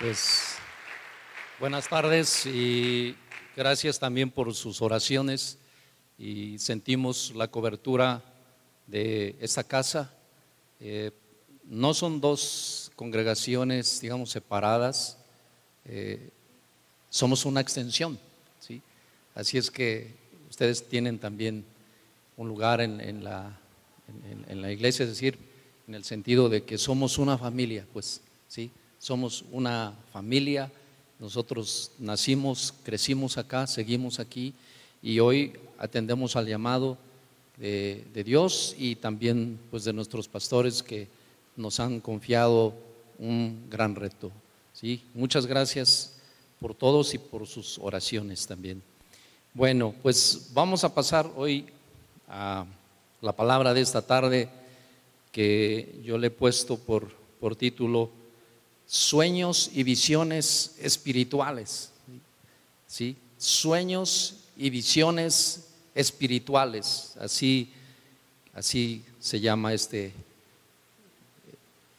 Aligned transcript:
Pues 0.00 0.54
buenas 1.58 1.88
tardes 1.88 2.46
y 2.46 3.16
gracias 3.56 3.98
también 3.98 4.30
por 4.30 4.54
sus 4.54 4.80
oraciones 4.80 5.58
y 6.16 6.56
sentimos 6.60 7.32
la 7.34 7.48
cobertura 7.48 8.22
de 8.86 9.34
esta 9.40 9.64
casa. 9.64 10.14
Eh, 10.78 11.10
no 11.64 11.94
son 11.94 12.20
dos 12.20 12.92
congregaciones, 12.94 14.00
digamos, 14.00 14.30
separadas, 14.30 15.18
eh, 15.84 16.30
somos 17.10 17.44
una 17.44 17.60
extensión, 17.60 18.20
¿sí? 18.60 18.80
Así 19.34 19.58
es 19.58 19.68
que 19.68 20.14
ustedes 20.48 20.88
tienen 20.88 21.18
también 21.18 21.64
un 22.36 22.46
lugar 22.46 22.80
en, 22.80 23.24
la, 23.24 23.58
en 24.46 24.62
la 24.62 24.70
iglesia, 24.70 25.02
es 25.02 25.10
decir, 25.10 25.36
en 25.88 25.96
el 25.96 26.04
sentido 26.04 26.48
de 26.48 26.62
que 26.62 26.78
somos 26.78 27.18
una 27.18 27.36
familia, 27.36 27.84
pues, 27.92 28.20
¿sí? 28.46 28.70
Somos 28.98 29.44
una 29.52 29.94
familia, 30.12 30.70
nosotros 31.20 31.92
nacimos, 31.98 32.74
crecimos 32.84 33.38
acá, 33.38 33.66
seguimos 33.66 34.18
aquí 34.18 34.54
y 35.02 35.20
hoy 35.20 35.52
atendemos 35.78 36.36
al 36.36 36.46
llamado 36.46 36.98
de, 37.56 38.04
Dios 38.24 38.74
y 38.78 38.96
también 38.96 39.58
pues 39.70 39.84
de 39.84 39.92
nuestros 39.92 40.28
pastores 40.28 40.82
que 40.82 41.08
nos 41.56 41.80
han 41.80 42.00
confiado 42.00 42.74
un 43.18 43.66
gran 43.70 43.94
reto. 43.94 44.30
¿sí? 44.72 45.02
Muchas 45.14 45.46
gracias 45.46 46.14
por 46.60 46.74
todos 46.74 47.14
y 47.14 47.18
por 47.18 47.46
sus 47.46 47.78
oraciones 47.78 48.46
también. 48.46 48.82
Bueno, 49.54 49.94
pues 50.02 50.50
vamos 50.52 50.84
a 50.84 50.94
pasar 50.94 51.30
hoy 51.36 51.66
a 52.28 52.66
la 53.20 53.32
palabra 53.32 53.74
de 53.74 53.80
esta 53.80 54.02
tarde 54.02 54.48
que 55.32 56.00
yo 56.04 56.18
le 56.18 56.28
he 56.28 56.30
puesto 56.30 56.76
por, 56.76 57.10
por 57.40 57.56
título 57.56 58.10
sueños 58.88 59.70
y 59.74 59.82
visiones 59.82 60.74
espirituales. 60.80 61.90
¿sí? 62.86 63.16
Sueños 63.36 64.36
y 64.56 64.70
visiones 64.70 65.68
espirituales. 65.94 67.14
Así, 67.20 67.70
así 68.54 69.04
se 69.20 69.38
llama 69.38 69.74
este, 69.74 70.12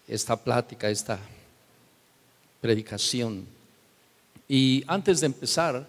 esta 0.07 0.35
plática, 0.35 0.89
esta 0.89 1.19
predicación. 2.59 3.45
Y 4.47 4.83
antes 4.87 5.21
de 5.21 5.27
empezar, 5.27 5.87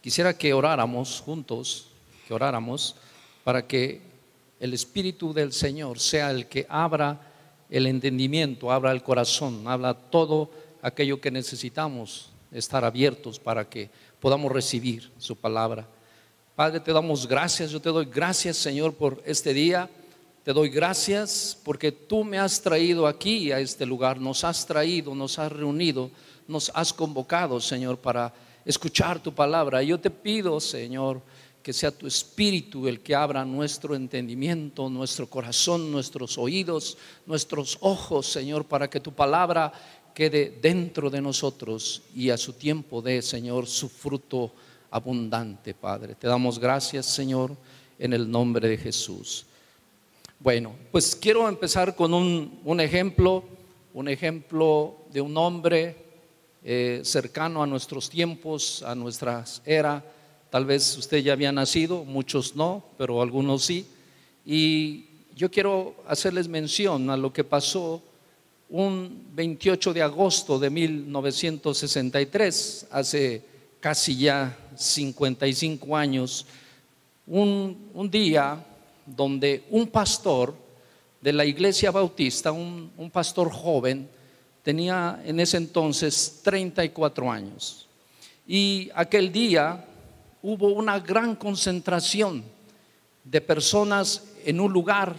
quisiera 0.00 0.32
que 0.38 0.54
oráramos 0.54 1.20
juntos, 1.20 1.88
que 2.26 2.32
oráramos 2.32 2.94
para 3.42 3.66
que 3.66 4.00
el 4.60 4.74
Espíritu 4.74 5.32
del 5.32 5.52
Señor 5.52 5.98
sea 5.98 6.30
el 6.30 6.46
que 6.46 6.66
abra 6.68 7.29
el 7.70 7.86
entendimiento, 7.86 8.72
abra 8.72 8.92
el 8.92 9.02
corazón, 9.02 9.66
habla 9.66 9.94
todo 9.94 10.50
aquello 10.82 11.20
que 11.20 11.30
necesitamos 11.30 12.30
estar 12.52 12.84
abiertos 12.84 13.38
para 13.38 13.68
que 13.68 13.90
podamos 14.18 14.50
recibir 14.50 15.10
su 15.18 15.36
palabra. 15.36 15.86
Padre, 16.56 16.80
te 16.80 16.92
damos 16.92 17.26
gracias, 17.26 17.70
yo 17.70 17.80
te 17.80 17.90
doy 17.90 18.06
gracias 18.06 18.56
Señor 18.56 18.94
por 18.94 19.22
este 19.24 19.54
día, 19.54 19.88
te 20.42 20.52
doy 20.52 20.68
gracias 20.68 21.56
porque 21.64 21.92
tú 21.92 22.24
me 22.24 22.38
has 22.38 22.60
traído 22.60 23.06
aquí 23.06 23.52
a 23.52 23.60
este 23.60 23.86
lugar, 23.86 24.20
nos 24.20 24.42
has 24.44 24.66
traído, 24.66 25.14
nos 25.14 25.38
has 25.38 25.52
reunido, 25.52 26.10
nos 26.48 26.70
has 26.74 26.92
convocado 26.92 27.60
Señor 27.60 27.98
para 27.98 28.34
escuchar 28.64 29.22
tu 29.22 29.32
palabra. 29.32 29.82
Yo 29.82 29.98
te 29.98 30.10
pido 30.10 30.60
Señor, 30.60 31.22
que 31.62 31.72
sea 31.72 31.90
tu 31.90 32.06
espíritu 32.06 32.88
el 32.88 33.00
que 33.00 33.14
abra 33.14 33.44
nuestro 33.44 33.94
entendimiento, 33.94 34.88
nuestro 34.88 35.28
corazón, 35.28 35.92
nuestros 35.92 36.38
oídos, 36.38 36.96
nuestros 37.26 37.78
ojos, 37.80 38.26
Señor, 38.26 38.64
para 38.64 38.88
que 38.88 39.00
tu 39.00 39.12
palabra 39.12 39.72
quede 40.14 40.58
dentro 40.60 41.10
de 41.10 41.20
nosotros 41.20 42.02
y 42.14 42.30
a 42.30 42.36
su 42.36 42.54
tiempo 42.54 43.02
dé, 43.02 43.22
Señor, 43.22 43.66
su 43.66 43.88
fruto 43.88 44.52
abundante, 44.90 45.74
Padre. 45.74 46.14
Te 46.14 46.26
damos 46.26 46.58
gracias, 46.58 47.06
Señor, 47.06 47.56
en 47.98 48.12
el 48.12 48.30
nombre 48.30 48.68
de 48.68 48.76
Jesús. 48.76 49.46
Bueno, 50.38 50.74
pues 50.90 51.14
quiero 51.14 51.48
empezar 51.48 51.94
con 51.94 52.14
un, 52.14 52.80
ejemplo, 52.80 53.44
un 53.92 54.08
ejemplo 54.08 54.96
de 55.12 55.20
un 55.20 55.36
hombre 55.36 55.96
eh, 56.64 57.02
cercano 57.04 57.62
a 57.62 57.66
nuestros 57.66 58.08
tiempos, 58.08 58.82
a 58.82 58.94
nuestra 58.94 59.44
era 59.66 60.02
Tal 60.50 60.64
vez 60.64 60.98
usted 60.98 61.18
ya 61.18 61.32
había 61.32 61.52
nacido, 61.52 62.04
muchos 62.04 62.56
no, 62.56 62.82
pero 62.98 63.22
algunos 63.22 63.64
sí. 63.64 63.86
Y 64.44 65.06
yo 65.36 65.48
quiero 65.50 65.94
hacerles 66.06 66.48
mención 66.48 67.08
a 67.08 67.16
lo 67.16 67.32
que 67.32 67.44
pasó 67.44 68.02
un 68.68 69.28
28 69.32 69.94
de 69.94 70.02
agosto 70.02 70.58
de 70.58 70.70
1963, 70.70 72.88
hace 72.90 73.42
casi 73.80 74.16
ya 74.16 74.56
55 74.76 75.96
años, 75.96 76.46
un, 77.26 78.08
día 78.10 78.64
donde 79.06 79.64
un 79.70 79.86
pastor 79.86 80.54
de 81.20 81.32
la 81.32 81.44
iglesia 81.44 81.90
bautista, 81.90 82.52
un 82.52 83.10
pastor 83.12 83.50
joven, 83.50 84.08
tenía 84.62 85.20
en 85.24 85.40
ese 85.40 85.56
entonces 85.56 86.40
34 86.42 87.30
años. 87.30 87.86
Y 88.46 88.90
aquel 88.94 89.32
día 89.32 89.84
hubo 90.42 90.68
una 90.68 90.98
gran 90.98 91.36
concentración 91.36 92.44
de 93.24 93.40
personas 93.40 94.24
en 94.44 94.60
un 94.60 94.72
lugar, 94.72 95.14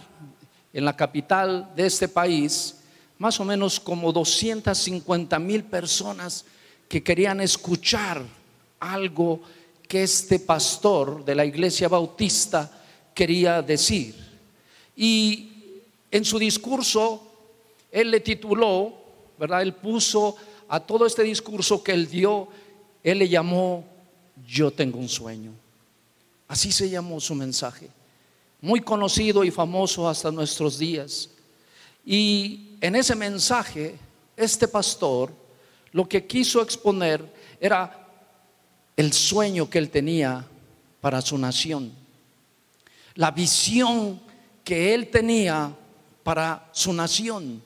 en 0.72 0.84
la 0.84 0.96
capital 0.96 1.70
de 1.76 1.86
este 1.86 2.08
país, 2.08 2.80
más 3.18 3.38
o 3.38 3.44
menos 3.44 3.78
como 3.78 4.12
250 4.12 5.38
mil 5.38 5.64
personas 5.64 6.44
que 6.88 7.02
querían 7.02 7.40
escuchar 7.40 8.22
algo 8.80 9.40
que 9.86 10.02
este 10.02 10.40
pastor 10.40 11.24
de 11.24 11.34
la 11.34 11.44
iglesia 11.44 11.88
bautista 11.88 12.70
quería 13.14 13.62
decir. 13.62 14.16
Y 14.96 15.52
en 16.10 16.24
su 16.24 16.38
discurso, 16.38 17.22
él 17.90 18.10
le 18.10 18.20
tituló, 18.20 18.92
¿verdad? 19.38 19.62
Él 19.62 19.74
puso 19.74 20.36
a 20.68 20.80
todo 20.80 21.06
este 21.06 21.22
discurso 21.22 21.82
que 21.82 21.92
él 21.92 22.08
dio, 22.08 22.48
él 23.04 23.18
le 23.18 23.28
llamó 23.28 23.84
yo 24.46 24.70
tengo 24.70 24.98
un 24.98 25.08
sueño. 25.08 25.52
Así 26.48 26.70
se 26.70 26.90
llamó 26.90 27.20
su 27.20 27.34
mensaje, 27.34 27.88
muy 28.60 28.80
conocido 28.80 29.44
y 29.44 29.50
famoso 29.50 30.08
hasta 30.08 30.30
nuestros 30.30 30.78
días. 30.78 31.30
Y 32.04 32.76
en 32.80 32.96
ese 32.96 33.14
mensaje, 33.14 33.96
este 34.36 34.68
pastor 34.68 35.32
lo 35.92 36.08
que 36.08 36.26
quiso 36.26 36.60
exponer 36.62 37.24
era 37.60 38.08
el 38.96 39.12
sueño 39.12 39.68
que 39.68 39.78
él 39.78 39.90
tenía 39.90 40.44
para 41.00 41.20
su 41.20 41.38
nación, 41.38 41.92
la 43.14 43.30
visión 43.30 44.20
que 44.64 44.94
él 44.94 45.10
tenía 45.10 45.74
para 46.22 46.68
su 46.72 46.92
nación, 46.92 47.62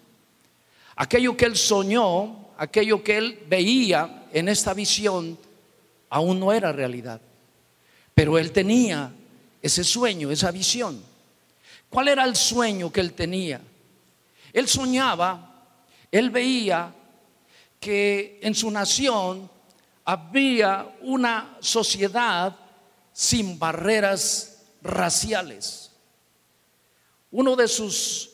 aquello 0.97 1.37
que 1.37 1.45
él 1.45 1.57
soñó, 1.57 2.51
aquello 2.59 3.03
que 3.03 3.19
él 3.19 3.45
veía 3.49 4.27
en 4.33 4.49
esta 4.49 4.75
visión 4.75 5.39
aún 6.09 6.41
no 6.41 6.53
era 6.53 6.73
realidad. 6.73 7.21
Pero 8.15 8.39
él 8.39 8.53
tenía 8.53 9.13
ese 9.61 9.85
sueño, 9.85 10.31
esa 10.31 10.51
visión. 10.51 11.03
¿Cuál 11.89 12.09
era 12.09 12.25
el 12.25 12.37
sueño 12.37 12.93
que 12.93 13.01
él 13.01 13.13
tenía? 13.13 13.61
Él 14.53 14.69
soñaba, 14.69 15.65
él 16.11 16.31
veía 16.31 16.95
que 17.79 18.39
en 18.43 18.55
su 18.55 18.71
nación 18.71 19.51
había 20.05 20.97
una 21.03 21.59
sociedad 21.61 22.57
sin 23.13 23.59
barreras 23.59 24.63
raciales. 24.83 25.91
Uno 27.31 27.57
de 27.57 27.69
sus 27.69 28.31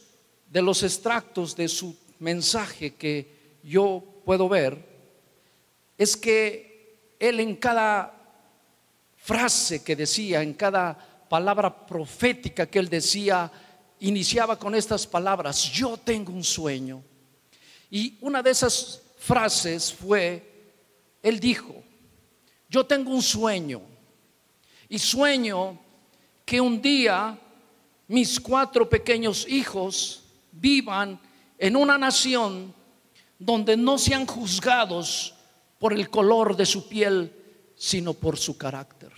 de 0.52 0.61
los 0.61 0.82
extractos 0.82 1.56
de 1.56 1.67
su 1.67 1.97
mensaje 2.19 2.94
que 2.94 3.56
yo 3.62 4.05
puedo 4.25 4.50
ver 4.50 4.85
es 5.97 6.14
que 6.14 6.72
él 7.23 7.39
en 7.39 7.55
cada 7.55 8.13
frase 9.17 9.85
que 9.85 9.95
decía, 9.95 10.43
en 10.43 10.55
cada 10.55 10.99
palabra 11.29 11.87
profética 11.87 12.67
que 12.67 12.81
él 12.81 12.89
decía, 12.89 13.49
iniciaba 14.01 14.59
con 14.59 14.75
estas 14.75 15.07
palabras, 15.07 15.63
yo 15.71 15.97
tengo 15.97 16.33
un 16.33 16.43
sueño. 16.43 17.01
Y 17.93 18.19
una 18.23 18.43
de 18.43 18.51
esas 18.51 19.03
frases 19.19 19.95
fue, 19.95 20.75
él 21.23 21.39
dijo, 21.39 21.85
yo 22.69 22.85
tengo 22.85 23.13
un 23.13 23.23
sueño 23.23 23.83
y 24.89 24.99
sueño 24.99 25.79
que 26.45 26.61
un 26.61 26.83
día 26.83 27.39
mis 28.09 28.41
cuatro 28.41 28.89
pequeños 28.91 29.47
hijos 29.49 30.25
vivan 30.51 31.21
en 31.57 31.77
una 31.77 31.97
nación 31.97 32.75
donde 33.39 33.77
no 33.77 33.97
sean 33.97 34.27
juzgados 34.27 35.37
por 35.82 35.93
el 35.93 36.11
color 36.11 36.55
de 36.55 36.64
su 36.64 36.88
piel, 36.88 37.32
sino 37.75 38.14
por 38.14 38.38
su 38.38 38.56
carácter. 38.56 39.11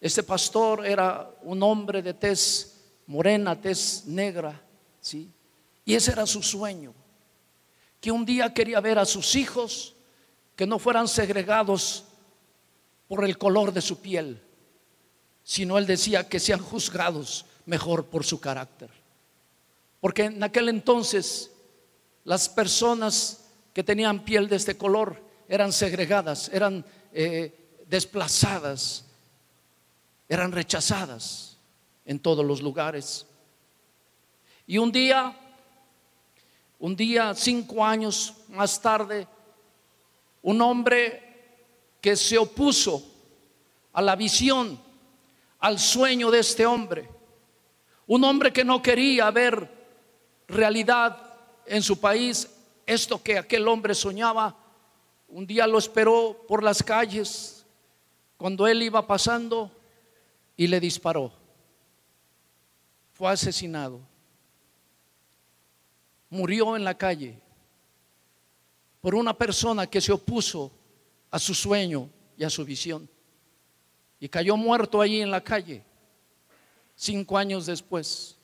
Este 0.00 0.22
pastor 0.22 0.86
era 0.86 1.28
un 1.42 1.60
hombre 1.60 2.02
de 2.02 2.14
tez 2.14 2.84
morena, 3.08 3.60
tez 3.60 4.04
negra, 4.06 4.62
¿sí? 5.00 5.28
Y 5.84 5.96
ese 5.96 6.12
era 6.12 6.24
su 6.24 6.40
sueño, 6.40 6.94
que 8.00 8.12
un 8.12 8.24
día 8.24 8.54
quería 8.54 8.78
ver 8.78 9.00
a 9.00 9.04
sus 9.04 9.34
hijos 9.34 9.96
que 10.54 10.68
no 10.68 10.78
fueran 10.78 11.08
segregados 11.08 12.04
por 13.08 13.24
el 13.24 13.36
color 13.38 13.72
de 13.72 13.80
su 13.80 13.98
piel, 13.98 14.40
sino 15.42 15.78
él 15.78 15.86
decía 15.86 16.28
que 16.28 16.38
sean 16.38 16.60
juzgados 16.60 17.44
mejor 17.66 18.06
por 18.06 18.24
su 18.24 18.38
carácter. 18.38 18.90
Porque 20.00 20.26
en 20.26 20.44
aquel 20.44 20.68
entonces 20.68 21.50
las 22.22 22.48
personas 22.48 23.47
que 23.78 23.84
tenían 23.84 24.24
piel 24.24 24.48
de 24.48 24.56
este 24.56 24.76
color 24.76 25.22
eran 25.48 25.72
segregadas, 25.72 26.50
eran 26.52 26.84
eh, 27.12 27.76
desplazadas, 27.86 29.04
eran 30.28 30.50
rechazadas 30.50 31.56
en 32.04 32.18
todos 32.18 32.44
los 32.44 32.60
lugares. 32.60 33.24
Y 34.66 34.78
un 34.78 34.90
día, 34.90 35.32
un 36.80 36.96
día, 36.96 37.32
cinco 37.36 37.84
años 37.84 38.34
más 38.48 38.82
tarde, 38.82 39.28
un 40.42 40.60
hombre 40.60 41.60
que 42.00 42.16
se 42.16 42.36
opuso 42.36 43.00
a 43.92 44.02
la 44.02 44.16
visión, 44.16 44.76
al 45.60 45.78
sueño 45.78 46.32
de 46.32 46.40
este 46.40 46.66
hombre, 46.66 47.08
un 48.08 48.24
hombre 48.24 48.52
que 48.52 48.64
no 48.64 48.82
quería 48.82 49.30
ver 49.30 49.70
realidad 50.48 51.16
en 51.64 51.80
su 51.80 52.00
país, 52.00 52.57
esto 52.88 53.22
que 53.22 53.36
aquel 53.36 53.68
hombre 53.68 53.94
soñaba, 53.94 54.56
un 55.28 55.46
día 55.46 55.66
lo 55.66 55.76
esperó 55.76 56.42
por 56.48 56.62
las 56.62 56.82
calles 56.82 57.66
cuando 58.38 58.66
él 58.66 58.82
iba 58.82 59.06
pasando 59.06 59.70
y 60.56 60.66
le 60.66 60.80
disparó. 60.80 61.30
Fue 63.12 63.30
asesinado. 63.30 64.00
Murió 66.30 66.76
en 66.76 66.84
la 66.84 66.96
calle 66.96 67.38
por 69.02 69.14
una 69.14 69.36
persona 69.36 69.86
que 69.86 70.00
se 70.00 70.12
opuso 70.12 70.72
a 71.30 71.38
su 71.38 71.54
sueño 71.54 72.08
y 72.38 72.44
a 72.44 72.50
su 72.50 72.64
visión. 72.64 73.06
Y 74.18 74.30
cayó 74.30 74.56
muerto 74.56 75.02
allí 75.02 75.20
en 75.20 75.30
la 75.30 75.44
calle, 75.44 75.84
cinco 76.96 77.36
años 77.36 77.66
después. 77.66 78.38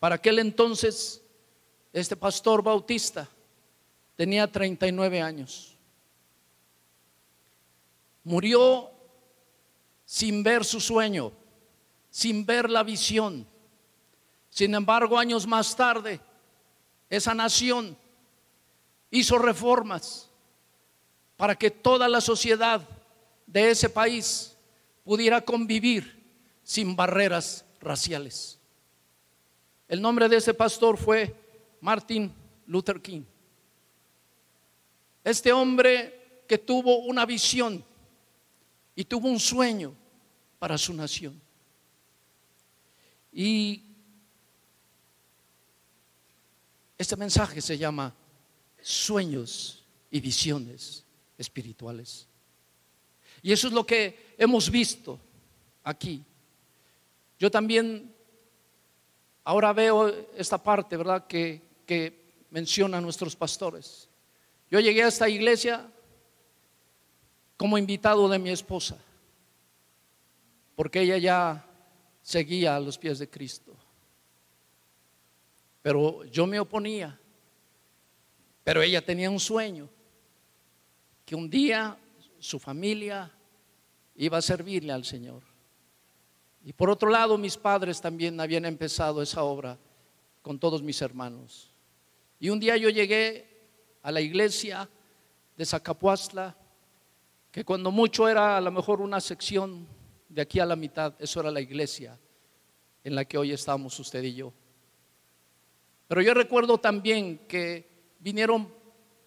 Para 0.00 0.16
aquel 0.16 0.40
entonces, 0.40 1.22
este 1.92 2.16
pastor 2.16 2.64
bautista 2.64 3.28
tenía 4.20 4.46
39 4.46 5.22
años. 5.22 5.74
Murió 8.22 8.90
sin 10.04 10.42
ver 10.42 10.62
su 10.62 10.78
sueño, 10.78 11.32
sin 12.10 12.44
ver 12.44 12.68
la 12.68 12.82
visión. 12.82 13.46
Sin 14.50 14.74
embargo, 14.74 15.18
años 15.18 15.46
más 15.46 15.74
tarde, 15.74 16.20
esa 17.08 17.32
nación 17.32 17.96
hizo 19.10 19.38
reformas 19.38 20.28
para 21.38 21.54
que 21.54 21.70
toda 21.70 22.06
la 22.06 22.20
sociedad 22.20 22.86
de 23.46 23.70
ese 23.70 23.88
país 23.88 24.54
pudiera 25.02 25.40
convivir 25.40 26.22
sin 26.62 26.94
barreras 26.94 27.64
raciales. 27.80 28.58
El 29.88 30.02
nombre 30.02 30.28
de 30.28 30.36
ese 30.36 30.52
pastor 30.52 30.98
fue 30.98 31.34
Martin 31.80 32.30
Luther 32.66 33.00
King. 33.00 33.22
Este 35.24 35.52
hombre 35.52 36.42
que 36.46 36.58
tuvo 36.58 36.98
una 36.98 37.26
visión 37.26 37.84
y 38.94 39.04
tuvo 39.04 39.28
un 39.28 39.40
sueño 39.40 39.94
para 40.58 40.76
su 40.76 40.92
nación. 40.92 41.40
Y 43.32 43.84
este 46.98 47.16
mensaje 47.16 47.60
se 47.60 47.78
llama 47.78 48.14
sueños 48.82 49.84
y 50.10 50.20
visiones 50.20 51.04
espirituales. 51.38 52.26
Y 53.42 53.52
eso 53.52 53.68
es 53.68 53.72
lo 53.72 53.86
que 53.86 54.34
hemos 54.36 54.70
visto 54.70 55.18
aquí. 55.84 56.22
Yo 57.38 57.50
también 57.50 58.14
ahora 59.44 59.72
veo 59.72 60.08
esta 60.36 60.62
parte, 60.62 60.98
¿verdad? 60.98 61.26
Que, 61.26 61.62
que 61.86 62.44
mencionan 62.50 63.02
nuestros 63.02 63.34
pastores. 63.34 64.09
Yo 64.70 64.78
llegué 64.78 65.02
a 65.02 65.08
esta 65.08 65.28
iglesia 65.28 65.90
como 67.56 67.76
invitado 67.76 68.28
de 68.28 68.38
mi 68.38 68.50
esposa, 68.50 68.96
porque 70.76 71.02
ella 71.02 71.18
ya 71.18 71.66
seguía 72.22 72.76
a 72.76 72.80
los 72.80 72.96
pies 72.96 73.18
de 73.18 73.28
Cristo. 73.28 73.76
Pero 75.82 76.24
yo 76.24 76.46
me 76.46 76.60
oponía, 76.60 77.18
pero 78.62 78.80
ella 78.80 79.04
tenía 79.04 79.28
un 79.28 79.40
sueño, 79.40 79.88
que 81.26 81.34
un 81.34 81.50
día 81.50 81.98
su 82.38 82.58
familia 82.58 83.30
iba 84.14 84.38
a 84.38 84.42
servirle 84.42 84.92
al 84.92 85.04
Señor. 85.04 85.42
Y 86.64 86.72
por 86.72 86.90
otro 86.90 87.10
lado, 87.10 87.36
mis 87.38 87.56
padres 87.56 88.00
también 88.00 88.38
habían 88.38 88.64
empezado 88.66 89.20
esa 89.20 89.42
obra 89.42 89.78
con 90.42 90.58
todos 90.58 90.82
mis 90.82 91.00
hermanos. 91.02 91.70
Y 92.38 92.50
un 92.50 92.60
día 92.60 92.76
yo 92.76 92.88
llegué 92.90 93.49
a 94.02 94.12
la 94.12 94.20
iglesia 94.20 94.88
de 95.56 95.66
Zacapuastla, 95.66 96.56
que 97.50 97.64
cuando 97.64 97.90
mucho 97.90 98.28
era 98.28 98.56
a 98.56 98.60
lo 98.60 98.70
mejor 98.70 99.00
una 99.00 99.20
sección 99.20 99.86
de 100.28 100.42
aquí 100.42 100.60
a 100.60 100.66
la 100.66 100.76
mitad, 100.76 101.14
eso 101.18 101.40
era 101.40 101.50
la 101.50 101.60
iglesia 101.60 102.18
en 103.02 103.14
la 103.14 103.24
que 103.24 103.38
hoy 103.38 103.52
estamos 103.52 103.98
usted 103.98 104.22
y 104.22 104.34
yo. 104.34 104.52
Pero 106.06 106.22
yo 106.22 106.34
recuerdo 106.34 106.78
también 106.78 107.38
que 107.46 107.88
vinieron 108.18 108.72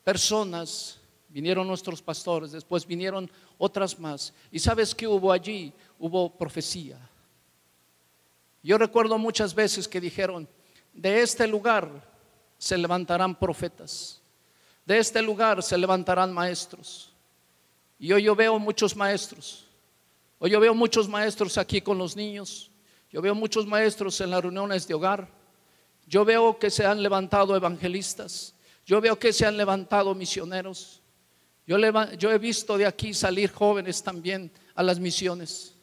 personas, 0.03 0.99
vinieron 1.29 1.67
nuestros 1.67 2.01
pastores, 2.01 2.51
después 2.51 2.85
vinieron 2.85 3.29
otras 3.57 3.99
más. 3.99 4.33
¿Y 4.51 4.59
sabes 4.59 4.93
qué 4.93 5.07
hubo 5.07 5.31
allí? 5.31 5.73
Hubo 5.99 6.37
profecía. 6.37 6.97
Yo 8.61 8.77
recuerdo 8.77 9.17
muchas 9.17 9.53
veces 9.53 9.87
que 9.87 9.99
dijeron, 9.99 10.47
de 10.93 11.21
este 11.21 11.47
lugar 11.47 12.09
se 12.57 12.77
levantarán 12.77 13.35
profetas, 13.35 14.21
de 14.85 14.97
este 14.97 15.21
lugar 15.21 15.62
se 15.63 15.77
levantarán 15.77 16.33
maestros. 16.33 17.13
Y 18.00 18.12
hoy 18.12 18.24
yo 18.24 18.35
veo 18.35 18.59
muchos 18.59 18.95
maestros, 18.95 19.65
hoy 20.39 20.51
yo 20.51 20.59
veo 20.59 20.74
muchos 20.74 21.07
maestros 21.07 21.57
aquí 21.57 21.81
con 21.81 21.97
los 21.97 22.15
niños, 22.15 22.69
yo 23.12 23.21
veo 23.21 23.33
muchos 23.33 23.65
maestros 23.65 24.19
en 24.21 24.31
las 24.31 24.41
reuniones 24.41 24.88
de 24.88 24.94
hogar 24.94 25.44
yo 26.07 26.25
veo 26.25 26.59
que 26.59 26.69
se 26.69 26.85
han 26.85 27.01
levantado 27.01 27.55
evangelistas, 27.55 28.53
yo 28.86 29.00
veo 29.00 29.17
que 29.17 29.31
se 29.31 29.46
han 29.46 29.57
levantado 29.57 30.13
misioneros. 30.13 31.01
Yo, 31.65 31.77
he 31.77 32.38
visto 32.38 32.77
de 32.77 32.86
aquí 32.86 33.13
salir 33.13 33.50
jóvenes 33.50 34.03
también 34.03 34.51
a 34.75 34.84
las 34.84 35.00
misiones. 35.00 35.74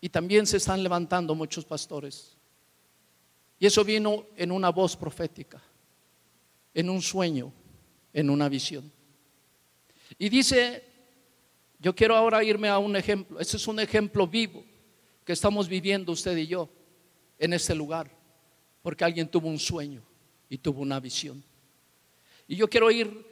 Y 0.00 0.10
también 0.10 0.46
se 0.46 0.58
están 0.58 0.82
levantando 0.82 1.34
muchos 1.34 1.64
pastores. 1.64 2.36
Y 3.58 3.66
eso 3.66 3.82
vino 3.82 4.26
en 4.36 4.52
una 4.52 4.70
voz 4.70 4.94
profética, 4.96 5.60
en 6.74 6.90
un 6.90 7.02
sueño, 7.02 7.52
en 8.12 8.30
una 8.30 8.48
visión. 8.48 8.90
Y 10.18 10.28
dice, 10.28 10.84
yo 11.78 11.94
quiero 11.94 12.16
ahora 12.16 12.42
irme 12.44 12.68
a 12.68 12.78
un 12.78 12.96
ejemplo. 12.96 13.40
Este 13.40 13.56
es 13.56 13.66
un 13.66 13.80
ejemplo 13.80 14.26
vivo 14.26 14.64
que 15.24 15.32
estamos 15.32 15.68
viviendo 15.68 16.12
usted 16.12 16.36
y 16.36 16.46
yo 16.46 16.68
en 17.38 17.52
este 17.52 17.74
lugar 17.74 18.20
porque 18.82 19.04
alguien 19.04 19.28
tuvo 19.28 19.48
un 19.48 19.58
sueño 19.58 20.02
y 20.48 20.58
tuvo 20.58 20.80
una 20.80 21.00
visión. 21.00 21.42
Y 22.48 22.56
yo 22.56 22.68
quiero 22.68 22.90
ir 22.90 23.26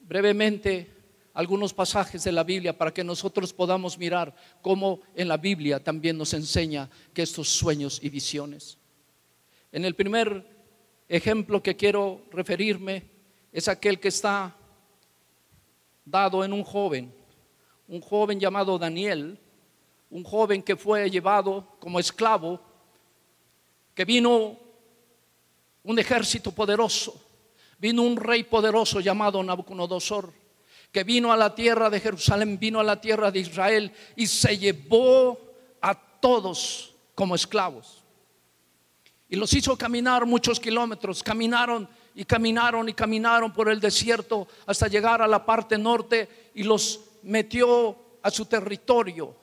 brevemente 0.00 0.88
a 1.34 1.40
algunos 1.40 1.72
pasajes 1.72 2.24
de 2.24 2.32
la 2.32 2.44
Biblia 2.44 2.76
para 2.76 2.92
que 2.92 3.02
nosotros 3.02 3.52
podamos 3.52 3.98
mirar 3.98 4.34
cómo 4.60 5.00
en 5.14 5.28
la 5.28 5.36
Biblia 5.36 5.82
también 5.82 6.18
nos 6.18 6.34
enseña 6.34 6.90
que 7.14 7.22
estos 7.22 7.48
sueños 7.48 7.98
y 8.02 8.10
visiones. 8.10 8.78
En 9.72 9.84
el 9.84 9.94
primer 9.94 10.51
ejemplo 11.08 11.62
que 11.62 11.76
quiero 11.76 12.22
referirme 12.30 13.04
es 13.52 13.68
aquel 13.68 14.00
que 14.00 14.08
está 14.08 14.56
dado 16.04 16.44
en 16.44 16.52
un 16.52 16.64
joven, 16.64 17.14
un 17.88 18.00
joven 18.00 18.40
llamado 18.40 18.78
Daniel, 18.78 19.38
un 20.10 20.24
joven 20.24 20.62
que 20.62 20.76
fue 20.76 21.10
llevado 21.10 21.66
como 21.78 21.98
esclavo, 21.98 22.60
que 23.94 24.04
vino 24.04 24.58
un 25.84 25.98
ejército 25.98 26.52
poderoso, 26.52 27.20
vino 27.78 28.02
un 28.02 28.16
rey 28.16 28.44
poderoso 28.44 29.00
llamado 29.00 29.42
Nabucodonosor, 29.42 30.32
que 30.90 31.04
vino 31.04 31.32
a 31.32 31.36
la 31.36 31.54
tierra 31.54 31.88
de 31.88 32.00
Jerusalén, 32.00 32.58
vino 32.58 32.78
a 32.78 32.84
la 32.84 33.00
tierra 33.00 33.30
de 33.30 33.40
Israel 33.40 33.92
y 34.14 34.26
se 34.26 34.58
llevó 34.58 35.38
a 35.80 35.94
todos 35.94 36.94
como 37.14 37.34
esclavos. 37.34 38.01
Y 39.32 39.36
los 39.36 39.50
hizo 39.54 39.78
caminar 39.78 40.26
muchos 40.26 40.60
kilómetros, 40.60 41.22
caminaron 41.22 41.88
y 42.14 42.22
caminaron 42.22 42.86
y 42.86 42.92
caminaron 42.92 43.50
por 43.50 43.70
el 43.70 43.80
desierto 43.80 44.46
hasta 44.66 44.88
llegar 44.88 45.22
a 45.22 45.26
la 45.26 45.42
parte 45.42 45.78
norte 45.78 46.50
y 46.54 46.62
los 46.64 47.00
metió 47.22 47.96
a 48.22 48.30
su 48.30 48.44
territorio. 48.44 49.34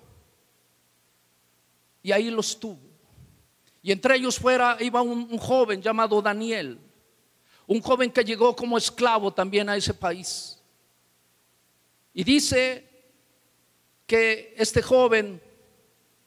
Y 2.04 2.12
ahí 2.12 2.30
los 2.30 2.60
tuvo. 2.60 2.78
Y 3.82 3.92
entre 3.92 4.18
ellos 4.18 4.38
fuera 4.38 4.78
iba 4.80 5.02
un, 5.02 5.36
joven 5.40 5.82
llamado 5.82 6.22
Daniel, 6.22 6.80
un 7.66 7.82
joven 7.82 8.12
que 8.12 8.24
llegó 8.24 8.56
como 8.56 8.78
esclavo 8.78 9.34
también 9.34 9.70
a 9.70 9.76
ese 9.76 9.96
país. 9.96 10.62
Y 12.14 12.24
dice 12.24 12.88
que 14.06 14.54
este 14.56 14.84
joven 14.84 15.42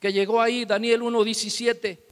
que 0.00 0.12
llegó 0.12 0.40
ahí, 0.40 0.64
Daniel 0.64 1.02
1.17, 1.02 2.11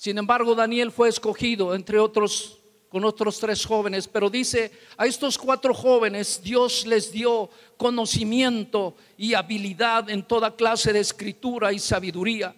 sin 0.00 0.16
embargo 0.16 0.54
Daniel 0.54 0.90
fue 0.90 1.10
escogido 1.10 1.74
entre 1.74 1.98
otros 1.98 2.58
con 2.88 3.04
otros 3.04 3.38
tres 3.38 3.66
jóvenes, 3.66 4.08
pero 4.08 4.30
dice, 4.30 4.72
a 4.96 5.04
estos 5.04 5.36
cuatro 5.36 5.74
jóvenes 5.74 6.40
Dios 6.42 6.86
les 6.86 7.12
dio 7.12 7.50
conocimiento 7.76 8.96
y 9.18 9.34
habilidad 9.34 10.08
en 10.08 10.22
toda 10.22 10.56
clase 10.56 10.94
de 10.94 11.00
escritura 11.00 11.70
y 11.70 11.78
sabiduría. 11.78 12.56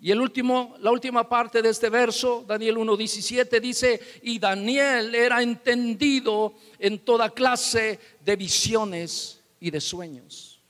Y 0.00 0.10
el 0.10 0.20
último, 0.20 0.74
la 0.80 0.90
última 0.90 1.28
parte 1.28 1.62
de 1.62 1.68
este 1.68 1.88
verso, 1.88 2.44
Daniel 2.48 2.78
1:17 2.78 3.60
dice, 3.60 4.00
"Y 4.24 4.40
Daniel 4.40 5.14
era 5.14 5.40
entendido 5.40 6.54
en 6.80 6.98
toda 6.98 7.30
clase 7.30 8.00
de 8.24 8.34
visiones 8.34 9.40
y 9.60 9.70
de 9.70 9.80
sueños." 9.80 10.60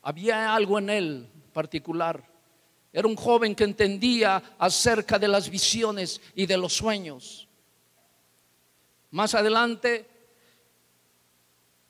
Había 0.00 0.54
algo 0.54 0.78
en 0.78 0.90
él 0.90 1.28
particular 1.52 2.35
era 2.96 3.08
un 3.08 3.16
joven 3.16 3.54
que 3.54 3.64
entendía 3.64 4.42
acerca 4.58 5.18
de 5.18 5.28
las 5.28 5.50
visiones 5.50 6.18
y 6.34 6.46
de 6.46 6.56
los 6.56 6.72
sueños. 6.72 7.46
Más 9.10 9.34
adelante, 9.34 10.06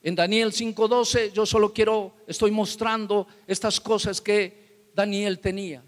en 0.02 0.16
Daniel 0.16 0.52
5:12, 0.52 1.30
yo 1.32 1.46
solo 1.46 1.72
quiero, 1.72 2.16
estoy 2.26 2.50
mostrando 2.50 3.28
estas 3.46 3.80
cosas 3.80 4.20
que 4.20 4.90
Daniel 4.96 5.38
tenía. 5.38 5.80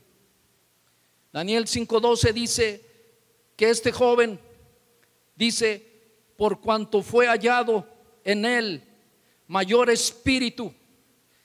Daniel 1.32 1.66
5:12 1.66 2.32
dice 2.32 2.86
que 3.56 3.70
este 3.70 3.90
joven 3.90 4.38
dice, 5.34 5.84
por 6.36 6.60
cuanto 6.60 7.02
fue 7.02 7.26
hallado 7.26 7.84
en 8.22 8.44
él 8.44 8.84
mayor 9.48 9.90
espíritu 9.90 10.72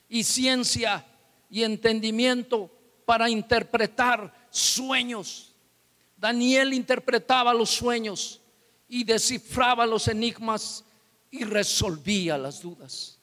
y 0.08 0.22
ciencia 0.22 1.04
y 1.50 1.64
entendimiento 1.64 2.70
para 3.04 3.28
interpretar 3.28 4.32
sueños. 4.50 5.54
Daniel 6.16 6.72
interpretaba 6.72 7.52
los 7.52 7.70
sueños 7.70 8.40
y 8.88 9.04
descifraba 9.04 9.86
los 9.86 10.08
enigmas 10.08 10.84
y 11.30 11.44
resolvía 11.44 12.38
las 12.38 12.62
dudas. 12.62 13.18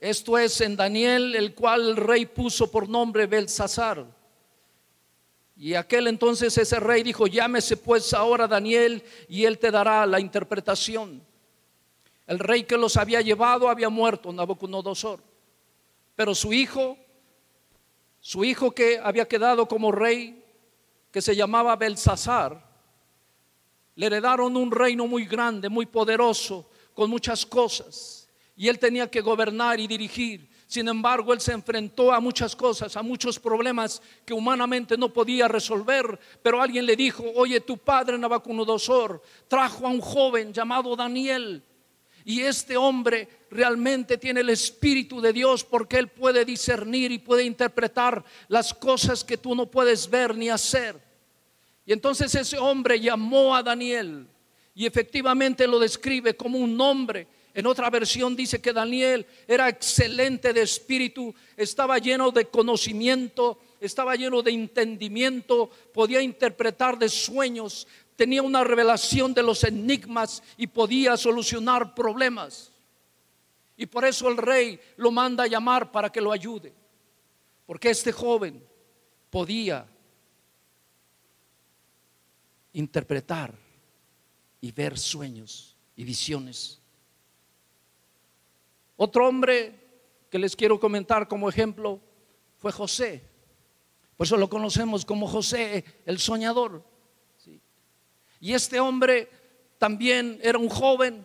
Esto 0.00 0.38
es 0.38 0.60
en 0.60 0.76
Daniel, 0.76 1.34
el 1.34 1.54
cual 1.54 1.88
el 1.88 1.96
rey 1.96 2.26
puso 2.26 2.70
por 2.70 2.88
nombre 2.88 3.26
Belsasar. 3.26 4.06
Y 5.56 5.74
aquel 5.74 6.06
entonces 6.06 6.56
ese 6.56 6.78
rey 6.78 7.02
dijo, 7.02 7.26
llámese 7.26 7.76
pues 7.76 8.14
ahora 8.14 8.46
Daniel 8.46 9.02
y 9.28 9.44
él 9.44 9.58
te 9.58 9.72
dará 9.72 10.06
la 10.06 10.20
interpretación. 10.20 11.20
El 12.28 12.38
rey 12.38 12.62
que 12.62 12.76
los 12.76 12.96
había 12.96 13.22
llevado 13.22 13.68
había 13.68 13.88
muerto, 13.88 14.32
Nabucodonosor. 14.32 15.20
Pero 16.14 16.34
su 16.34 16.52
hijo 16.52 16.96
su 18.20 18.44
hijo 18.44 18.70
que 18.72 18.98
había 19.02 19.26
quedado 19.26 19.66
como 19.66 19.92
rey, 19.92 20.44
que 21.10 21.22
se 21.22 21.34
llamaba 21.34 21.76
Belsasar, 21.76 22.66
le 23.94 24.06
heredaron 24.06 24.56
un 24.56 24.70
reino 24.70 25.06
muy 25.06 25.24
grande, 25.24 25.68
muy 25.68 25.86
poderoso, 25.86 26.70
con 26.94 27.10
muchas 27.10 27.44
cosas. 27.44 28.28
Y 28.56 28.68
él 28.68 28.78
tenía 28.78 29.10
que 29.10 29.20
gobernar 29.20 29.80
y 29.80 29.86
dirigir. 29.86 30.48
Sin 30.66 30.86
embargo, 30.88 31.32
él 31.32 31.40
se 31.40 31.52
enfrentó 31.52 32.12
a 32.12 32.20
muchas 32.20 32.54
cosas, 32.54 32.96
a 32.96 33.02
muchos 33.02 33.38
problemas 33.38 34.02
que 34.24 34.34
humanamente 34.34 34.96
no 34.96 35.12
podía 35.12 35.48
resolver. 35.48 36.18
Pero 36.42 36.60
alguien 36.60 36.86
le 36.86 36.94
dijo, 36.94 37.24
oye, 37.36 37.60
tu 37.60 37.78
padre 37.78 38.18
Nabucodonosor 38.18 39.22
trajo 39.48 39.86
a 39.86 39.90
un 39.90 40.00
joven 40.00 40.52
llamado 40.52 40.94
Daniel 40.94 41.64
y 42.28 42.42
este 42.42 42.76
hombre 42.76 43.26
realmente 43.50 44.18
tiene 44.18 44.40
el 44.40 44.50
Espíritu 44.50 45.20
de 45.20 45.32
Dios 45.32 45.64
porque 45.64 45.98
él 45.98 46.08
puede 46.08 46.44
discernir 46.44 47.12
y 47.12 47.18
puede 47.18 47.44
interpretar 47.44 48.24
las 48.48 48.74
cosas 48.74 49.24
que 49.24 49.38
tú 49.38 49.54
no 49.54 49.70
puedes 49.70 50.08
ver 50.08 50.36
ni 50.36 50.48
hacer. 50.48 51.00
Y 51.86 51.92
entonces 51.92 52.34
ese 52.34 52.58
hombre 52.58 53.00
llamó 53.00 53.56
a 53.56 53.62
Daniel 53.62 54.26
y 54.74 54.86
efectivamente 54.86 55.66
lo 55.66 55.78
describe 55.78 56.36
como 56.36 56.58
un 56.58 56.80
hombre. 56.80 57.26
En 57.54 57.66
otra 57.66 57.90
versión 57.90 58.36
dice 58.36 58.60
que 58.60 58.72
Daniel 58.72 59.26
era 59.48 59.68
excelente 59.68 60.52
de 60.52 60.62
espíritu, 60.62 61.34
estaba 61.56 61.98
lleno 61.98 62.30
de 62.30 62.44
conocimiento, 62.44 63.58
estaba 63.80 64.14
lleno 64.14 64.42
de 64.42 64.52
entendimiento, 64.52 65.70
podía 65.92 66.20
interpretar 66.20 66.98
de 66.98 67.08
sueños, 67.08 67.88
tenía 68.16 68.42
una 68.42 68.62
revelación 68.62 69.32
de 69.32 69.42
los 69.42 69.64
enigmas 69.64 70.42
y 70.56 70.66
podía 70.66 71.16
solucionar 71.16 71.94
problemas. 71.94 72.70
Y 73.78 73.86
por 73.86 74.04
eso 74.04 74.28
el 74.28 74.36
rey 74.36 74.78
lo 74.96 75.12
manda 75.12 75.44
a 75.44 75.46
llamar 75.46 75.92
para 75.92 76.10
que 76.10 76.20
lo 76.20 76.32
ayude. 76.32 76.74
Porque 77.64 77.90
este 77.90 78.10
joven 78.10 78.62
podía 79.30 79.88
interpretar 82.72 83.54
y 84.60 84.72
ver 84.72 84.98
sueños 84.98 85.76
y 85.94 86.02
visiones. 86.02 86.80
Otro 88.96 89.28
hombre 89.28 89.78
que 90.28 90.40
les 90.40 90.56
quiero 90.56 90.80
comentar 90.80 91.28
como 91.28 91.48
ejemplo 91.48 92.00
fue 92.56 92.72
José. 92.72 93.22
Por 94.16 94.26
eso 94.26 94.36
lo 94.36 94.50
conocemos 94.50 95.04
como 95.04 95.28
José 95.28 95.84
el 96.04 96.18
soñador. 96.18 96.84
Y 98.40 98.54
este 98.54 98.80
hombre 98.80 99.30
también 99.78 100.40
era 100.42 100.58
un 100.58 100.68
joven, 100.68 101.24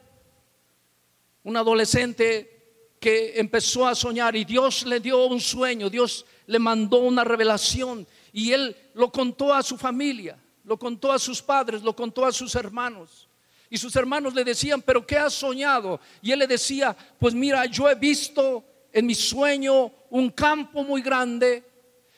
un 1.43 1.57
adolescente 1.57 2.53
que 2.99 3.37
empezó 3.37 3.85
a 3.85 3.95
soñar 3.95 4.35
y 4.35 4.45
Dios 4.45 4.85
le 4.85 4.99
dio 4.99 5.25
un 5.25 5.41
sueño, 5.41 5.89
Dios 5.89 6.25
le 6.47 6.57
mandó 6.57 6.99
una 6.99 7.23
revelación 7.23 8.07
y 8.31 8.51
él 8.53 8.75
lo 8.93 9.11
contó 9.11 9.53
a 9.53 9.61
su 9.61 9.77
familia, 9.77 10.37
lo 10.63 10.79
contó 10.79 11.11
a 11.11 11.19
sus 11.19 11.41
padres, 11.41 11.83
lo 11.83 11.95
contó 11.95 12.25
a 12.25 12.31
sus 12.31 12.55
hermanos. 12.55 13.27
Y 13.69 13.77
sus 13.77 13.95
hermanos 13.95 14.33
le 14.33 14.43
decían, 14.43 14.81
pero 14.81 15.05
¿qué 15.05 15.17
has 15.17 15.33
soñado? 15.33 15.99
Y 16.21 16.31
él 16.31 16.39
le 16.39 16.47
decía, 16.47 16.95
pues 17.19 17.33
mira, 17.33 17.65
yo 17.65 17.89
he 17.89 17.95
visto 17.95 18.63
en 18.93 19.05
mi 19.05 19.15
sueño 19.15 19.91
un 20.09 20.29
campo 20.29 20.83
muy 20.83 21.01
grande, 21.01 21.63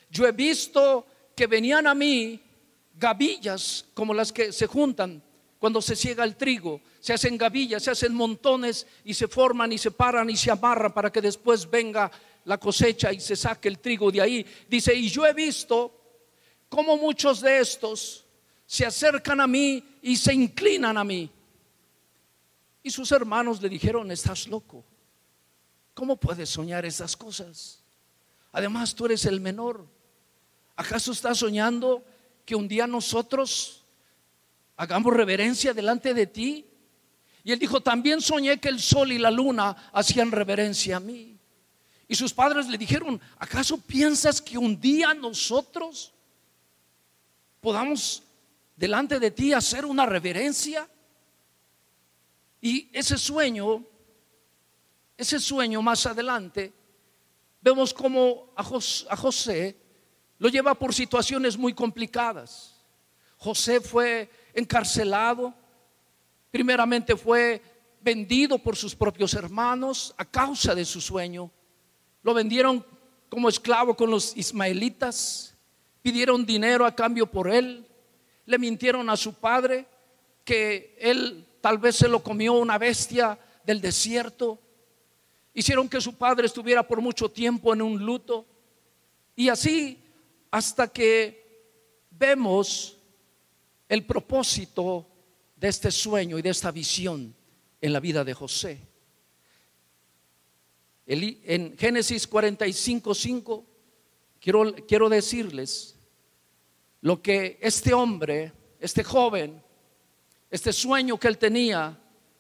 yo 0.10 0.28
he 0.28 0.32
visto 0.32 1.08
que 1.36 1.48
venían 1.48 1.88
a 1.88 1.96
mí 1.96 2.40
gavillas 2.94 3.86
como 3.94 4.14
las 4.14 4.32
que 4.32 4.52
se 4.52 4.68
juntan 4.68 5.24
cuando 5.66 5.82
se 5.82 5.96
ciega 5.96 6.24
el 6.24 6.36
trigo. 6.36 6.80
Se 7.00 7.12
hacen 7.12 7.40
gavillas, 7.40 7.82
se 7.82 7.90
hacen 7.90 8.14
montones 8.14 8.86
y 9.04 9.16
se 9.16 9.28
forman 9.28 9.72
y 9.72 9.80
se 9.80 9.90
paran 9.90 10.30
y 10.30 10.38
se 10.38 10.52
amarran 10.52 10.94
para 10.94 11.12
que 11.12 11.20
después 11.20 11.68
venga 11.68 12.12
la 12.44 12.60
cosecha 12.60 13.12
y 13.12 13.20
se 13.20 13.36
saque 13.36 13.68
el 13.68 13.80
trigo 13.80 14.12
de 14.12 14.22
ahí. 14.22 14.46
Dice, 14.70 14.94
y 14.94 15.10
yo 15.10 15.26
he 15.26 15.34
visto 15.34 15.92
como 16.70 16.98
muchos 16.98 17.42
de 17.42 17.62
estos 17.62 18.26
se 18.68 18.86
acercan 18.86 19.42
a 19.42 19.48
mí 19.48 19.84
y 20.04 20.16
se 20.18 20.36
inclinan 20.36 21.00
a 21.00 21.04
mí. 21.04 21.32
Y 22.84 22.92
sus 22.92 23.12
hermanos 23.12 23.60
le 23.60 23.68
dijeron, 23.68 24.12
estás 24.12 24.48
loco. 24.48 24.86
¿Cómo 25.96 26.16
puedes 26.16 26.48
soñar 26.48 26.86
esas 26.86 27.18
cosas? 27.18 27.80
Además, 28.52 28.94
tú 28.94 29.08
eres 29.08 29.26
el 29.26 29.42
menor. 29.42 29.84
¿Acaso 30.76 31.12
estás 31.12 31.40
soñando 31.40 32.04
que 32.46 32.54
un 32.54 32.68
día 32.68 32.86
nosotros 32.86 33.82
hagamos 34.78 35.14
reverencia 35.14 35.74
delante 35.74 36.14
de 36.14 36.28
ti? 36.28 36.66
Y 37.44 37.52
él 37.52 37.60
dijo, 37.60 37.82
también 37.82 38.22
soñé 38.22 38.60
que 38.60 38.70
el 38.70 38.80
sol 38.80 39.12
y 39.12 39.18
la 39.18 39.30
luna 39.30 39.76
hacían 39.94 40.32
reverencia 40.32 40.98
a 40.98 41.00
mí. 41.00 41.38
Y 42.08 42.16
sus 42.16 42.34
padres 42.34 42.68
le 42.68 42.78
dijeron, 42.78 43.20
¿acaso 43.38 43.78
piensas 43.78 44.42
que 44.42 44.58
un 44.58 44.80
día 44.80 45.14
nosotros 45.14 46.14
podamos 47.62 48.24
delante 48.76 49.20
de 49.20 49.32
ti 49.32 49.54
hacer 49.54 49.86
una 49.86 50.06
reverencia? 50.06 50.88
Y 52.62 52.90
ese 52.94 53.18
sueño, 53.18 53.86
ese 55.18 55.40
sueño 55.40 55.82
más 55.82 56.06
adelante, 56.06 56.74
vemos 57.62 57.94
como 57.94 58.54
a 58.56 58.64
José 58.64 59.86
lo 60.38 60.50
lleva 60.50 60.76
por 60.76 60.94
situaciones 60.94 61.58
muy 61.58 61.74
complicadas. 61.74 62.76
José 63.38 63.80
fue 63.80 64.30
encarcelado, 64.56 65.54
primeramente 66.50 67.16
fue 67.16 67.62
vendido 68.02 68.58
por 68.58 68.76
sus 68.76 68.96
propios 68.96 69.34
hermanos 69.34 70.16
a 70.18 70.26
causa 70.26 70.74
de 70.74 70.86
su 70.86 71.02
sueño. 71.02 71.52
Lo 72.24 72.34
vendieron 72.34 72.84
como 73.30 73.50
esclavo 73.50 73.96
con 73.96 74.10
los 74.10 74.36
ismaelitas, 74.38 75.56
pidieron 76.02 76.46
dinero 76.46 76.86
a 76.86 76.96
cambio 76.96 77.28
por 77.28 77.50
él, 77.50 77.86
le 78.46 78.58
mintieron 78.58 79.10
a 79.10 79.18
su 79.18 79.34
padre 79.34 79.86
que 80.44 80.96
él 81.00 81.46
tal 81.62 81.78
vez 81.78 81.98
se 81.98 82.08
lo 82.08 82.24
comió 82.24 82.54
una 82.54 82.78
bestia 82.78 83.38
del 83.66 83.82
desierto, 83.82 84.60
hicieron 85.54 85.90
que 85.90 86.00
su 86.00 86.14
padre 86.16 86.46
estuviera 86.46 86.88
por 86.88 87.02
mucho 87.02 87.30
tiempo 87.30 87.74
en 87.74 87.82
un 87.82 88.06
luto. 88.06 88.46
Y 89.36 89.50
así 89.50 90.00
hasta 90.52 90.88
que 90.88 91.44
vemos 92.12 92.95
el 93.88 94.06
propósito 94.06 95.08
de 95.56 95.68
este 95.68 95.92
sueño 95.92 96.38
y 96.38 96.42
de 96.42 96.50
esta 96.50 96.72
visión 96.72 97.36
en 97.82 97.94
la 97.94 98.00
vida 98.00 98.24
de 98.24 98.34
José. 98.34 98.80
En 101.06 101.78
Génesis 101.78 102.28
45, 102.28 103.14
5, 103.14 103.66
quiero, 104.40 104.76
quiero 104.88 105.08
decirles 105.08 105.96
lo 107.02 107.22
que 107.22 107.60
este 107.62 107.94
hombre, 107.94 108.52
este 108.80 109.04
joven, 109.04 109.62
este 110.50 110.74
sueño 110.74 111.20
que 111.20 111.28
él 111.28 111.38
tenía, 111.38 111.96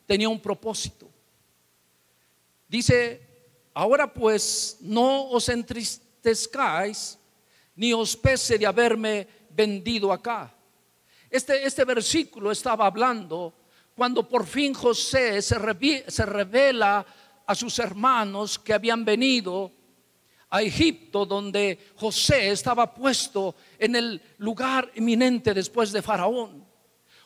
tenía 0.07 0.29
un 0.29 0.39
propósito. 0.39 1.07
Dice, 2.67 3.21
ahora 3.75 4.11
pues 4.11 4.77
no 4.81 5.29
os 5.29 5.49
entristezcáis, 5.49 7.19
ni 7.75 7.93
os 7.93 8.17
pese 8.17 8.57
de 8.57 8.65
haberme 8.65 9.27
vendido 9.51 10.11
acá. 10.11 10.54
Este, 11.29 11.65
este 11.65 11.85
versículo 11.85 12.51
estaba 12.51 12.85
hablando 12.85 13.53
cuando 13.95 14.27
por 14.27 14.45
fin 14.45 14.73
José 14.73 15.41
se, 15.41 15.55
se 16.07 16.25
revela 16.25 17.05
a 17.45 17.55
sus 17.55 17.79
hermanos 17.79 18.59
que 18.59 18.73
habían 18.73 19.05
venido 19.05 19.71
a 20.49 20.61
Egipto, 20.61 21.25
donde 21.25 21.91
José 21.95 22.51
estaba 22.51 22.93
puesto 22.93 23.55
en 23.77 23.95
el 23.95 24.21
lugar 24.37 24.91
eminente 24.95 25.53
después 25.53 25.91
de 25.91 26.01
Faraón. 26.01 26.65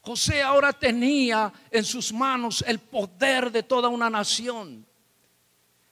José 0.01 0.41
ahora 0.41 0.73
tenía 0.73 1.51
en 1.69 1.83
sus 1.83 2.13
manos 2.13 2.63
el 2.65 2.79
poder 2.79 3.51
de 3.51 3.63
toda 3.63 3.89
una 3.89 4.09
nación. 4.09 4.85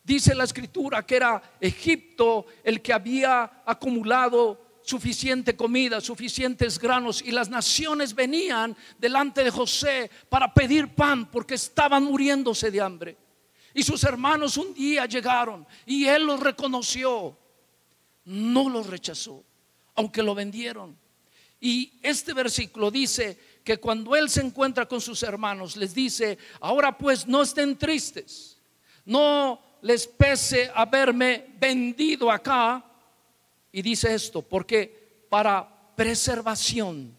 Dice 0.04 0.34
la 0.34 0.46
escritura 0.46 1.06
que 1.06 1.18
era 1.18 1.58
Egipto 1.60 2.46
el 2.64 2.82
que 2.82 2.94
había 2.94 3.64
acumulado 3.66 4.67
suficiente 4.88 5.54
comida, 5.58 6.00
suficientes 6.00 6.80
granos 6.80 7.22
y 7.22 7.32
las 7.32 7.50
naciones 7.50 8.16
venían 8.16 8.76
delante 8.98 9.44
de 9.44 9.52
José 9.52 10.10
para 10.30 10.54
pedir 10.54 10.96
pan 10.96 11.30
porque 11.30 11.56
estaban 11.56 12.06
muriéndose 12.06 12.72
de 12.72 12.80
hambre. 12.80 13.18
Y 13.74 13.84
sus 13.84 14.02
hermanos 14.06 14.56
un 14.56 14.74
día 14.74 15.06
llegaron 15.06 15.68
y 15.86 16.06
él 16.06 16.24
los 16.24 16.40
reconoció, 16.40 17.38
no 18.24 18.70
los 18.70 18.88
rechazó, 18.88 19.44
aunque 19.94 20.24
lo 20.24 20.34
vendieron. 20.34 20.98
Y 21.60 22.00
este 22.02 22.34
versículo 22.34 22.90
dice 22.90 23.38
que 23.66 23.80
cuando 23.80 24.16
él 24.16 24.30
se 24.30 24.40
encuentra 24.40 24.88
con 24.88 25.02
sus 25.02 25.22
hermanos, 25.22 25.76
les 25.76 25.94
dice, 25.94 26.38
ahora 26.62 26.98
pues 26.98 27.28
no 27.28 27.42
estén 27.42 27.78
tristes, 27.78 28.58
no 29.04 29.62
les 29.82 30.08
pese 30.08 30.72
haberme 30.74 31.48
vendido 31.60 32.32
acá, 32.32 32.86
y 33.78 33.84
dice 33.84 34.12
esto, 34.12 34.42
porque 34.42 35.28
para 35.30 35.94
preservación 35.96 37.16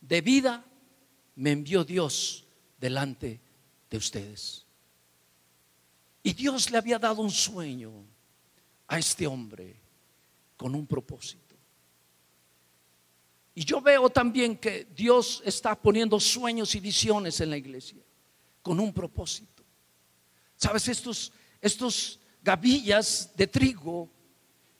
de 0.00 0.20
vida 0.22 0.64
me 1.36 1.52
envió 1.52 1.84
Dios 1.84 2.44
delante 2.80 3.40
de 3.88 3.96
ustedes. 3.96 4.66
Y 6.24 6.32
Dios 6.32 6.72
le 6.72 6.78
había 6.78 6.98
dado 6.98 7.22
un 7.22 7.30
sueño 7.30 7.92
a 8.88 8.98
este 8.98 9.24
hombre 9.24 9.76
con 10.56 10.74
un 10.74 10.84
propósito. 10.84 11.54
Y 13.54 13.64
yo 13.64 13.80
veo 13.80 14.10
también 14.10 14.56
que 14.56 14.88
Dios 14.96 15.44
está 15.44 15.80
poniendo 15.80 16.18
sueños 16.18 16.74
y 16.74 16.80
visiones 16.80 17.40
en 17.40 17.50
la 17.50 17.56
iglesia 17.56 18.02
con 18.62 18.80
un 18.80 18.92
propósito. 18.92 19.62
Sabes, 20.56 20.88
estos, 20.88 21.30
estos 21.60 22.18
gavillas 22.42 23.30
de 23.36 23.46
trigo 23.46 24.10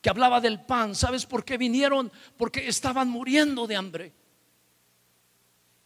que 0.05 0.11
hablaba 0.11 0.39
del 0.39 0.61
pan. 0.61 0.95
¿Sabes 0.95 1.25
por 1.25 1.47
qué 1.47 1.57
vinieron? 1.57 2.13
Porque 2.37 2.69
estaban 2.69 3.09
muriendo 3.09 3.67
de 3.67 3.75
hambre. 3.75 4.13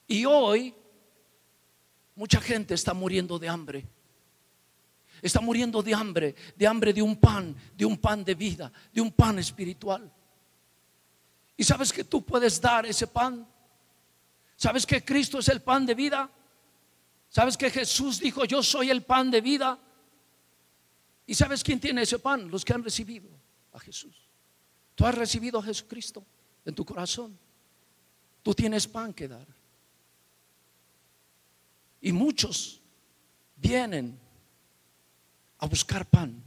Y 0.08 0.24
hoy 0.24 0.74
mucha 2.16 2.40
gente 2.40 2.74
está 2.74 2.94
muriendo 2.94 3.38
de 3.38 3.48
hambre. 3.48 3.86
Está 5.22 5.40
muriendo 5.40 5.84
de 5.84 5.94
hambre, 5.94 6.34
de 6.56 6.66
hambre 6.66 6.92
de 6.92 7.00
un 7.00 7.14
pan, 7.14 7.54
de 7.76 7.84
un 7.84 7.96
pan 7.96 8.24
de 8.24 8.34
vida, 8.34 8.72
de 8.92 9.00
un 9.00 9.12
pan 9.12 9.38
espiritual. 9.38 10.12
¿Y 11.56 11.62
sabes 11.62 11.92
que 11.92 12.02
tú 12.02 12.24
puedes 12.24 12.60
dar 12.60 12.86
ese 12.86 13.06
pan? 13.06 13.46
¿Sabes 14.56 14.84
que 14.84 15.04
Cristo 15.04 15.38
es 15.38 15.48
el 15.48 15.62
pan 15.62 15.86
de 15.86 15.94
vida? 15.94 16.28
¿Sabes 17.28 17.56
que 17.56 17.70
Jesús 17.70 18.18
dijo, 18.18 18.44
yo 18.44 18.64
soy 18.64 18.90
el 18.90 19.04
pan 19.04 19.30
de 19.30 19.40
vida? 19.40 19.78
¿Y 21.24 21.36
sabes 21.36 21.62
quién 21.62 21.78
tiene 21.78 22.02
ese 22.02 22.18
pan? 22.18 22.50
Los 22.50 22.64
que 22.64 22.72
han 22.72 22.82
recibido 22.82 23.38
a 23.78 23.80
Jesús. 23.80 24.14
Tú 24.94 25.06
has 25.06 25.14
recibido 25.14 25.58
a 25.58 25.62
Jesucristo 25.62 26.24
en 26.64 26.74
tu 26.74 26.84
corazón. 26.84 27.38
Tú 28.42 28.52
tienes 28.54 28.86
pan 28.86 29.14
que 29.14 29.28
dar. 29.28 29.46
Y 32.00 32.12
muchos 32.12 32.80
vienen 33.56 34.18
a 35.58 35.66
buscar 35.66 36.04
pan, 36.06 36.42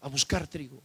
a 0.00 0.08
buscar 0.08 0.46
trigo. 0.46 0.82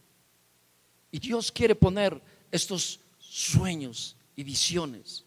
Y 1.10 1.18
Dios 1.18 1.50
quiere 1.50 1.74
poner 1.74 2.20
estos 2.50 3.00
sueños 3.18 4.16
y 4.34 4.44
visiones. 4.44 5.24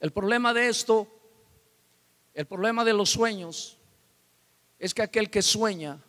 El 0.00 0.12
problema 0.12 0.52
de 0.52 0.68
esto, 0.68 1.08
el 2.34 2.46
problema 2.46 2.84
de 2.84 2.92
los 2.92 3.10
sueños, 3.10 3.78
es 4.78 4.92
que 4.92 5.02
aquel 5.02 5.30
que 5.30 5.42
sueña 5.42 6.02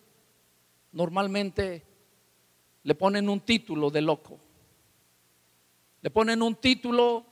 normalmente 0.91 1.86
le 2.84 2.96
ponen 2.96 3.30
un 3.30 3.39
título 3.41 3.89
de 3.89 4.02
loco. 4.02 4.39
Le 6.02 6.10
ponen 6.10 6.41
un 6.41 6.56
título 6.56 7.26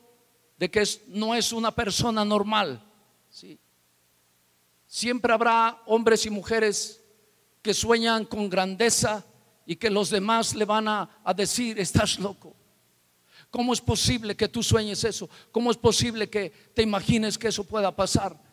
de 0.58 0.72
que 0.72 0.84
no 1.08 1.36
es 1.36 1.52
una 1.52 1.72
persona 1.72 2.24
normal. 2.24 2.82
¿sí? 3.30 3.60
Siempre 4.88 5.34
habrá 5.34 5.82
hombres 5.86 6.26
y 6.26 6.30
mujeres 6.30 7.04
que 7.62 7.74
sueñan 7.74 8.26
con 8.26 8.50
grandeza 8.50 9.26
y 9.66 9.76
que 9.76 9.90
los 9.90 10.10
demás 10.10 10.56
le 10.56 10.66
van 10.66 10.88
a, 10.88 11.22
a 11.24 11.34
decir, 11.34 11.80
estás 11.80 12.18
loco. 12.18 12.56
¿Cómo 13.50 13.74
es 13.74 13.82
posible 13.82 14.36
que 14.38 14.48
tú 14.48 14.64
sueñes 14.64 15.04
eso? 15.04 15.30
¿Cómo 15.52 15.72
es 15.72 15.78
posible 15.78 16.30
que 16.30 16.50
te 16.74 16.82
imagines 16.82 17.38
que 17.38 17.50
eso 17.50 17.66
pueda 17.66 17.94
pasar? 17.94 18.51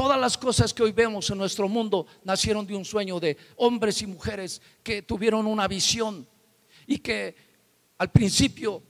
Todas 0.00 0.18
las 0.18 0.38
cosas 0.38 0.72
que 0.72 0.82
hoy 0.82 0.92
vemos 0.92 1.28
en 1.28 1.36
nuestro 1.36 1.68
mundo 1.68 2.06
nacieron 2.24 2.66
de 2.66 2.74
un 2.74 2.86
sueño 2.86 3.20
de 3.20 3.36
hombres 3.56 4.00
y 4.00 4.06
mujeres 4.06 4.62
que 4.82 5.02
tuvieron 5.02 5.46
una 5.46 5.68
visión 5.68 6.26
y 6.86 6.96
que 7.00 7.36
al 7.98 8.10
principio 8.10 8.82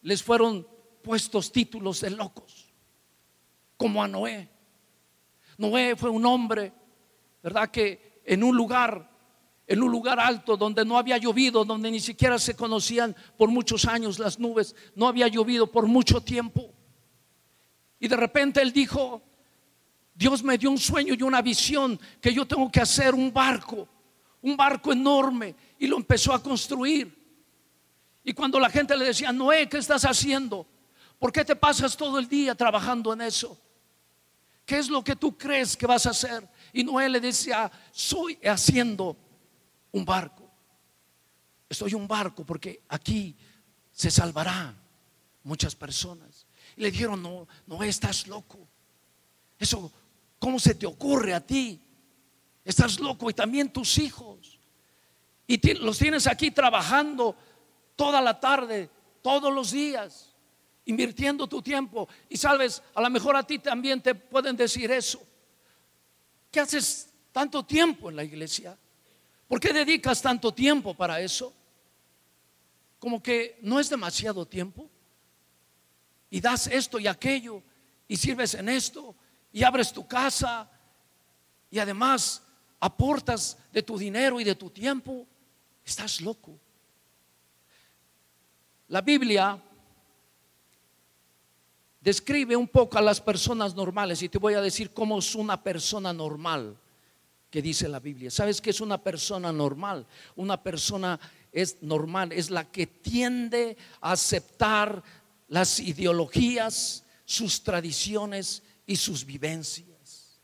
les 0.00 0.22
fueron 0.22 0.66
puestos 1.02 1.52
títulos 1.52 2.00
de 2.00 2.08
locos, 2.08 2.72
como 3.76 4.02
a 4.02 4.08
Noé. 4.08 4.48
Noé 5.58 5.94
fue 5.94 6.08
un 6.08 6.24
hombre, 6.24 6.72
¿verdad? 7.42 7.70
Que 7.70 8.22
en 8.24 8.42
un 8.42 8.56
lugar, 8.56 9.10
en 9.66 9.82
un 9.82 9.92
lugar 9.92 10.18
alto 10.18 10.56
donde 10.56 10.86
no 10.86 10.96
había 10.96 11.18
llovido, 11.18 11.66
donde 11.66 11.90
ni 11.90 12.00
siquiera 12.00 12.38
se 12.38 12.56
conocían 12.56 13.14
por 13.36 13.50
muchos 13.50 13.84
años 13.84 14.18
las 14.18 14.38
nubes, 14.38 14.74
no 14.94 15.06
había 15.06 15.28
llovido 15.28 15.70
por 15.70 15.84
mucho 15.86 16.22
tiempo. 16.22 16.72
Y 18.00 18.08
de 18.08 18.16
repente 18.16 18.62
él 18.62 18.72
dijo, 18.72 19.22
Dios 20.16 20.42
me 20.42 20.56
dio 20.56 20.70
un 20.70 20.78
sueño 20.78 21.12
y 21.14 21.22
una 21.22 21.42
visión 21.42 22.00
que 22.22 22.32
yo 22.32 22.46
tengo 22.46 22.72
que 22.72 22.80
hacer 22.80 23.14
un 23.14 23.30
barco, 23.30 23.86
un 24.40 24.56
barco 24.56 24.90
enorme, 24.90 25.54
y 25.78 25.86
lo 25.86 25.98
empezó 25.98 26.32
a 26.32 26.42
construir. 26.42 27.14
Y 28.24 28.32
cuando 28.32 28.58
la 28.58 28.70
gente 28.70 28.96
le 28.96 29.04
decía, 29.04 29.30
Noé, 29.30 29.68
¿qué 29.68 29.76
estás 29.76 30.06
haciendo? 30.06 30.66
¿Por 31.18 31.30
qué 31.30 31.44
te 31.44 31.54
pasas 31.54 31.94
todo 31.96 32.18
el 32.18 32.26
día 32.26 32.54
trabajando 32.54 33.12
en 33.12 33.20
eso? 33.20 33.60
¿Qué 34.64 34.78
es 34.78 34.88
lo 34.88 35.04
que 35.04 35.16
tú 35.16 35.36
crees 35.36 35.76
que 35.76 35.86
vas 35.86 36.06
a 36.06 36.10
hacer? 36.10 36.48
Y 36.72 36.82
Noé 36.82 37.10
le 37.10 37.20
decía, 37.20 37.70
soy 37.92 38.38
haciendo 38.42 39.16
un 39.92 40.04
barco. 40.04 40.50
Estoy 41.68 41.92
un 41.92 42.08
barco 42.08 42.44
porque 42.44 42.82
aquí 42.88 43.36
se 43.92 44.10
salvará 44.10 44.74
muchas 45.44 45.76
personas. 45.76 46.46
Y 46.74 46.80
le 46.80 46.90
dijeron, 46.90 47.22
no, 47.22 47.46
no 47.66 47.82
estás 47.82 48.26
loco. 48.26 48.66
Eso 49.58 49.92
¿Cómo 50.38 50.58
se 50.58 50.74
te 50.74 50.86
ocurre 50.86 51.34
a 51.34 51.40
ti? 51.40 51.80
Estás 52.64 52.98
loco 52.98 53.30
y 53.30 53.34
también 53.34 53.72
tus 53.72 53.98
hijos. 53.98 54.58
Y 55.46 55.74
los 55.74 55.98
tienes 55.98 56.26
aquí 56.26 56.50
trabajando 56.50 57.36
toda 57.94 58.20
la 58.20 58.38
tarde, 58.40 58.90
todos 59.22 59.54
los 59.54 59.70
días, 59.70 60.34
invirtiendo 60.84 61.46
tu 61.46 61.62
tiempo. 61.62 62.08
Y 62.28 62.36
sabes, 62.36 62.82
a 62.94 63.00
lo 63.00 63.10
mejor 63.10 63.36
a 63.36 63.46
ti 63.46 63.58
también 63.58 64.02
te 64.02 64.14
pueden 64.14 64.56
decir 64.56 64.90
eso. 64.90 65.20
¿Qué 66.50 66.60
haces 66.60 67.12
tanto 67.32 67.64
tiempo 67.64 68.10
en 68.10 68.16
la 68.16 68.24
iglesia? 68.24 68.76
¿Por 69.48 69.60
qué 69.60 69.72
dedicas 69.72 70.20
tanto 70.20 70.52
tiempo 70.52 70.94
para 70.94 71.20
eso? 71.20 71.54
Como 72.98 73.22
que 73.22 73.58
no 73.62 73.78
es 73.78 73.88
demasiado 73.88 74.46
tiempo. 74.46 74.90
Y 76.30 76.40
das 76.40 76.66
esto 76.66 76.98
y 76.98 77.06
aquello 77.06 77.62
y 78.08 78.16
sirves 78.16 78.54
en 78.54 78.68
esto 78.68 79.14
y 79.56 79.64
abres 79.64 79.90
tu 79.90 80.06
casa 80.06 80.68
y 81.70 81.78
además 81.78 82.42
aportas 82.78 83.56
de 83.72 83.82
tu 83.82 83.96
dinero 83.96 84.38
y 84.38 84.44
de 84.44 84.54
tu 84.54 84.68
tiempo, 84.68 85.26
estás 85.82 86.20
loco. 86.20 86.58
La 88.88 89.00
Biblia 89.00 89.58
describe 92.02 92.54
un 92.54 92.68
poco 92.68 92.98
a 92.98 93.00
las 93.00 93.18
personas 93.18 93.74
normales 93.74 94.20
y 94.20 94.28
te 94.28 94.36
voy 94.36 94.52
a 94.52 94.60
decir 94.60 94.92
cómo 94.92 95.20
es 95.20 95.34
una 95.34 95.62
persona 95.62 96.12
normal 96.12 96.76
que 97.48 97.62
dice 97.62 97.88
la 97.88 97.98
Biblia. 97.98 98.30
¿Sabes 98.30 98.60
qué 98.60 98.68
es 98.68 98.82
una 98.82 98.98
persona 98.98 99.54
normal? 99.54 100.04
Una 100.34 100.62
persona 100.62 101.18
es 101.50 101.82
normal, 101.82 102.30
es 102.32 102.50
la 102.50 102.70
que 102.70 102.86
tiende 102.86 103.78
a 104.02 104.12
aceptar 104.12 105.02
las 105.48 105.80
ideologías, 105.80 107.04
sus 107.24 107.62
tradiciones 107.62 108.62
y 108.86 108.96
sus 108.96 109.24
vivencias. 109.24 110.40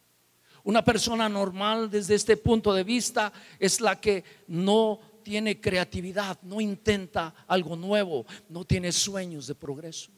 Una 0.65 0.85
persona 0.85 1.29
normal 1.29 1.91
desde 1.91 2.15
este 2.15 2.37
punto 2.37 2.73
de 2.73 2.85
vista 2.85 3.33
es 3.59 3.81
la 3.81 4.01
que 4.01 4.23
no 4.47 5.01
tiene 5.23 5.61
creatividad, 5.61 6.41
no 6.43 6.61
intenta 6.61 7.35
algo 7.47 7.77
nuevo, 7.77 8.27
no 8.49 8.65
tiene 8.65 8.93
sueños 8.93 9.47
de 9.47 9.55
progreso. 9.55 10.11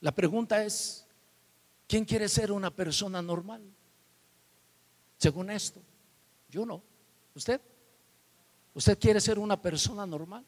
La 0.00 0.12
pregunta 0.12 0.64
es, 0.64 1.06
¿quién 1.86 2.04
quiere 2.04 2.28
ser 2.28 2.52
una 2.52 2.70
persona 2.70 3.20
normal? 3.20 3.62
Según 5.18 5.50
esto, 5.50 5.80
yo 6.48 6.64
no. 6.64 6.82
¿Usted? 7.34 7.60
¿Usted 8.74 8.98
quiere 8.98 9.20
ser 9.20 9.38
una 9.38 9.60
persona 9.60 10.06
normal? 10.06 10.44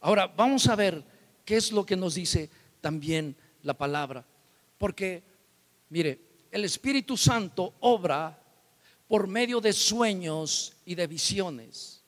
Ahora, 0.00 0.26
vamos 0.26 0.66
a 0.68 0.76
ver 0.76 1.02
qué 1.44 1.56
es 1.56 1.72
lo 1.72 1.86
que 1.86 1.96
nos 1.96 2.14
dice 2.14 2.50
también 2.80 3.36
la 3.62 3.74
palabra. 3.74 4.24
Porque, 4.82 5.22
mire, 5.90 6.48
el 6.50 6.64
Espíritu 6.64 7.16
Santo 7.16 7.74
obra 7.82 8.36
por 9.06 9.28
medio 9.28 9.60
de 9.60 9.72
sueños 9.72 10.72
y 10.84 10.96
de 10.96 11.06
visiones. 11.06 12.02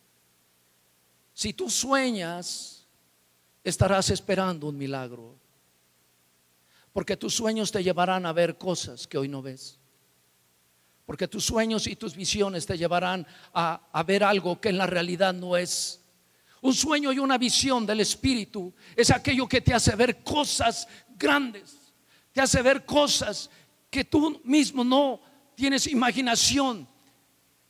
Si 1.32 1.52
tú 1.52 1.70
sueñas, 1.70 2.84
estarás 3.62 4.10
esperando 4.10 4.66
un 4.66 4.76
milagro. 4.76 5.38
Porque 6.92 7.16
tus 7.16 7.36
sueños 7.36 7.70
te 7.70 7.80
llevarán 7.80 8.26
a 8.26 8.32
ver 8.32 8.58
cosas 8.58 9.06
que 9.06 9.18
hoy 9.18 9.28
no 9.28 9.40
ves. 9.40 9.78
Porque 11.06 11.28
tus 11.28 11.44
sueños 11.44 11.86
y 11.86 11.94
tus 11.94 12.16
visiones 12.16 12.66
te 12.66 12.76
llevarán 12.76 13.24
a, 13.52 14.02
ver 14.04 14.24
algo 14.24 14.60
que 14.60 14.70
en 14.70 14.78
la 14.78 14.88
realidad 14.88 15.32
no 15.32 15.56
es. 15.56 16.00
Un 16.60 16.74
sueño 16.74 17.12
y 17.12 17.20
una 17.20 17.38
visión 17.38 17.86
del 17.86 18.00
Espíritu 18.00 18.74
es 18.96 19.12
aquello 19.12 19.46
que 19.46 19.60
te 19.60 19.72
hace 19.72 19.94
ver 19.94 20.24
cosas 20.24 20.88
grandes, 21.16 21.83
te 22.34 22.40
hace 22.40 22.60
ver 22.62 22.84
cosas 22.84 23.48
que 23.88 24.04
tú 24.04 24.40
mismo 24.44 24.82
no 24.82 25.20
tienes 25.54 25.86
imaginación 25.86 26.86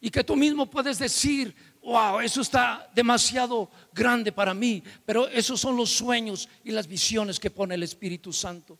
y 0.00 0.10
que 0.10 0.24
tú 0.24 0.36
mismo 0.36 0.70
puedes 0.70 0.98
decir, 0.98 1.54
wow, 1.82 2.20
eso 2.20 2.40
está 2.40 2.90
demasiado 2.94 3.70
grande 3.92 4.32
para 4.32 4.54
mí, 4.54 4.82
pero 5.04 5.28
esos 5.28 5.60
son 5.60 5.76
los 5.76 5.90
sueños 5.90 6.48
y 6.64 6.72
las 6.72 6.86
visiones 6.86 7.38
que 7.38 7.50
pone 7.50 7.74
el 7.74 7.82
Espíritu 7.82 8.32
Santo. 8.32 8.78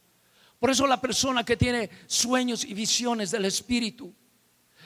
Por 0.59 0.71
eso 0.71 0.87
la 0.87 1.03
persona 1.03 1.45
que 1.45 1.59
tiene 1.59 1.91
sueños 2.07 2.65
y 2.65 2.73
visiones 2.73 3.31
del 3.31 3.45
Espíritu, 3.45 4.11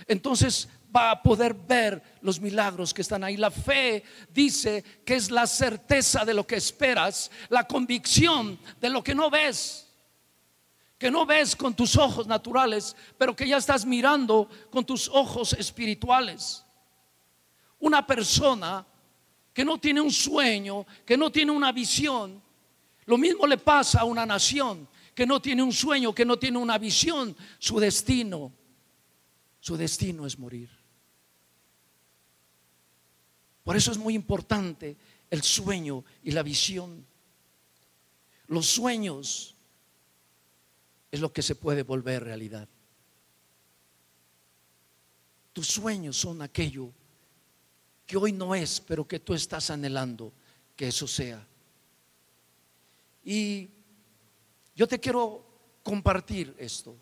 entonces 0.08 0.68
va 0.94 1.12
a 1.12 1.22
poder 1.22 1.54
ver 1.54 2.02
los 2.22 2.40
milagros 2.40 2.92
que 2.92 3.02
están 3.02 3.22
ahí. 3.22 3.37
La 3.37 3.52
fe 3.52 4.02
dice 4.34 4.82
que 5.04 5.14
es 5.14 5.30
la 5.30 5.46
certeza 5.46 6.24
de 6.24 6.34
lo 6.34 6.44
que 6.44 6.56
esperas, 6.56 7.30
la 7.50 7.68
convicción 7.68 8.58
de 8.80 8.90
lo 8.90 9.04
que 9.04 9.14
no 9.14 9.30
ves 9.30 9.88
que 10.98 11.11
no 11.11 11.24
ves 11.24 11.54
con 11.54 11.74
tus 11.74 11.96
ojos 11.96 12.26
naturales, 12.26 12.96
pero 13.16 13.34
que 13.34 13.46
ya 13.46 13.56
estás 13.56 13.87
mirando 13.87 14.48
con 14.70 14.84
tus 14.84 15.08
ojos 15.08 15.52
espirituales. 15.52 16.64
Una 17.78 18.04
persona 18.04 18.84
que 19.54 19.64
no 19.64 19.78
tiene 19.78 20.00
un 20.00 20.11
sueño, 20.11 20.84
que 21.06 21.16
no 21.16 21.30
tiene 21.30 21.52
una 21.52 21.70
visión, 21.70 22.42
lo 23.06 23.16
mismo 23.16 23.46
le 23.46 23.58
pasa 23.58 24.00
a 24.00 24.04
una 24.04 24.26
nación 24.26 24.88
que 25.14 25.26
no 25.26 25.40
tiene 25.40 25.62
un 25.62 25.72
sueño, 25.72 26.14
que 26.14 26.24
no 26.24 26.38
tiene 26.38 26.58
una 26.58 26.78
visión, 26.78 27.37
su 27.58 27.80
destino, 27.80 28.52
su 29.58 29.76
destino 29.76 30.26
es 30.26 30.38
morir. 30.38 30.70
Por 33.64 33.76
eso 33.76 33.90
es 33.90 33.98
muy 33.98 34.14
importante 34.14 34.96
el 35.28 35.42
sueño 35.42 36.04
y 36.22 36.30
la 36.30 36.42
visión. 36.42 37.04
Los 38.46 38.66
sueños 38.66 39.58
es 41.11 41.21
lo 41.21 41.33
que 41.33 41.42
se 41.42 41.55
puede 41.55 41.83
volver 41.83 42.25
realidad. 42.25 42.68
Tus 45.53 45.66
sueños 45.66 46.16
son 46.16 46.42
aquello 46.42 46.92
que 48.07 48.16
hoy 48.16 48.33
no 48.33 48.55
es, 48.55 48.81
pero 48.81 49.07
que 49.07 49.21
tú 49.21 49.35
estás 49.35 49.71
anhelando 49.71 50.33
que 50.77 50.88
eso 50.88 51.07
sea. 51.07 51.47
Y 53.25 53.68
yo 54.75 54.87
te 54.87 54.99
quiero 55.01 55.44
compartir 55.83 56.55
esto. 56.59 56.97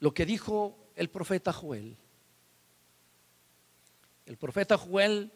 Lo 0.00 0.14
que 0.14 0.24
dijo 0.24 0.90
el 0.94 1.10
profeta 1.10 1.52
Joel. 1.52 1.96
El 4.24 4.36
profeta 4.36 4.78
Joel 4.78 5.30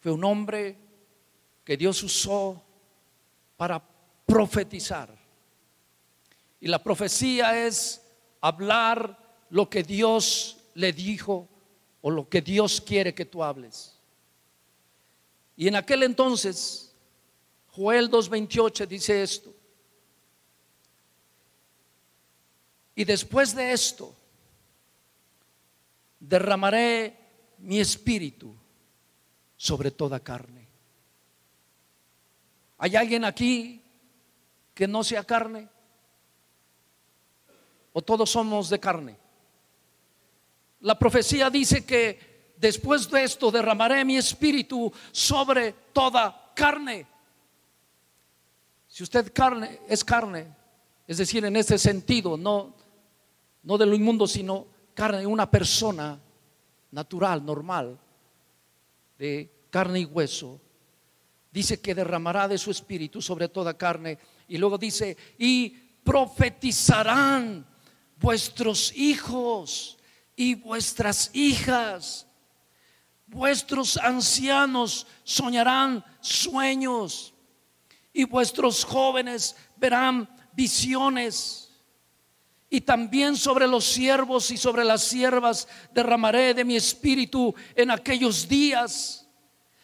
fue 0.00 0.12
un 0.12 0.24
hombre 0.24 0.78
que 1.64 1.76
Dios 1.76 2.02
usó 2.02 2.64
para 3.60 3.86
profetizar. 4.24 5.14
Y 6.60 6.66
la 6.66 6.82
profecía 6.82 7.66
es 7.66 8.00
hablar 8.40 9.44
lo 9.50 9.68
que 9.68 9.82
Dios 9.82 10.56
le 10.72 10.94
dijo 10.94 11.46
o 12.00 12.10
lo 12.10 12.26
que 12.26 12.40
Dios 12.40 12.80
quiere 12.80 13.14
que 13.14 13.26
tú 13.26 13.44
hables. 13.44 14.00
Y 15.58 15.68
en 15.68 15.76
aquel 15.76 16.04
entonces, 16.04 16.94
Joel 17.66 18.10
2.28 18.10 18.86
dice 18.86 19.22
esto. 19.22 19.54
Y 22.94 23.04
después 23.04 23.54
de 23.54 23.72
esto, 23.72 24.16
derramaré 26.18 27.14
mi 27.58 27.78
espíritu 27.78 28.54
sobre 29.54 29.90
toda 29.90 30.18
carne. 30.18 30.59
¿Hay 32.82 32.96
alguien 32.96 33.26
aquí 33.26 33.82
que 34.72 34.88
no 34.88 35.04
sea 35.04 35.22
carne? 35.22 35.68
¿O 37.92 38.00
todos 38.00 38.30
somos 38.30 38.70
de 38.70 38.80
carne? 38.80 39.18
La 40.80 40.98
profecía 40.98 41.50
dice 41.50 41.84
que 41.84 42.54
después 42.56 43.10
de 43.10 43.24
esto 43.24 43.50
derramaré 43.50 44.02
mi 44.02 44.16
espíritu 44.16 44.90
sobre 45.12 45.72
toda 45.92 46.52
carne. 46.54 47.06
Si 48.88 49.02
usted 49.02 49.30
carne 49.30 49.80
es 49.86 50.02
carne, 50.02 50.56
es 51.06 51.18
decir, 51.18 51.44
en 51.44 51.56
ese 51.56 51.76
sentido, 51.76 52.38
no, 52.38 52.74
no 53.62 53.76
de 53.76 53.84
lo 53.84 53.94
inmundo, 53.94 54.26
sino 54.26 54.66
carne, 54.94 55.26
una 55.26 55.50
persona 55.50 56.18
natural, 56.92 57.44
normal, 57.44 57.98
de 59.18 59.66
carne 59.68 60.00
y 60.00 60.04
hueso, 60.06 60.58
dice 61.50 61.80
que 61.80 61.94
derramará 61.94 62.48
de 62.48 62.58
su 62.58 62.70
espíritu 62.70 63.20
sobre 63.20 63.48
toda 63.48 63.76
carne. 63.76 64.18
Y 64.48 64.58
luego 64.58 64.78
dice, 64.78 65.16
y 65.38 65.70
profetizarán 66.04 67.66
vuestros 68.16 68.92
hijos 68.94 69.98
y 70.36 70.54
vuestras 70.54 71.30
hijas. 71.34 72.26
Vuestros 73.26 73.96
ancianos 73.96 75.06
soñarán 75.22 76.04
sueños 76.20 77.32
y 78.12 78.24
vuestros 78.24 78.84
jóvenes 78.84 79.56
verán 79.76 80.28
visiones. 80.52 81.68
Y 82.68 82.80
también 82.80 83.36
sobre 83.36 83.66
los 83.66 83.84
siervos 83.84 84.50
y 84.50 84.56
sobre 84.56 84.84
las 84.84 85.02
siervas 85.02 85.66
derramaré 85.92 86.54
de 86.54 86.64
mi 86.64 86.76
espíritu 86.76 87.54
en 87.74 87.90
aquellos 87.90 88.48
días 88.48 89.29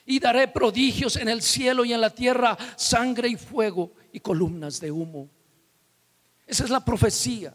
y 0.06 0.20
daré 0.20 0.46
prodigios 0.46 1.16
en 1.16 1.28
el 1.28 1.42
cielo 1.42 1.84
y 1.84 1.92
en 1.92 2.00
la 2.00 2.10
tierra, 2.10 2.56
sangre 2.76 3.28
y 3.28 3.36
fuego 3.36 3.92
y 4.12 4.20
columnas 4.20 4.80
de 4.80 4.92
humo. 4.92 5.28
Esa 6.46 6.64
es 6.64 6.70
la 6.70 6.84
profecía, 6.84 7.54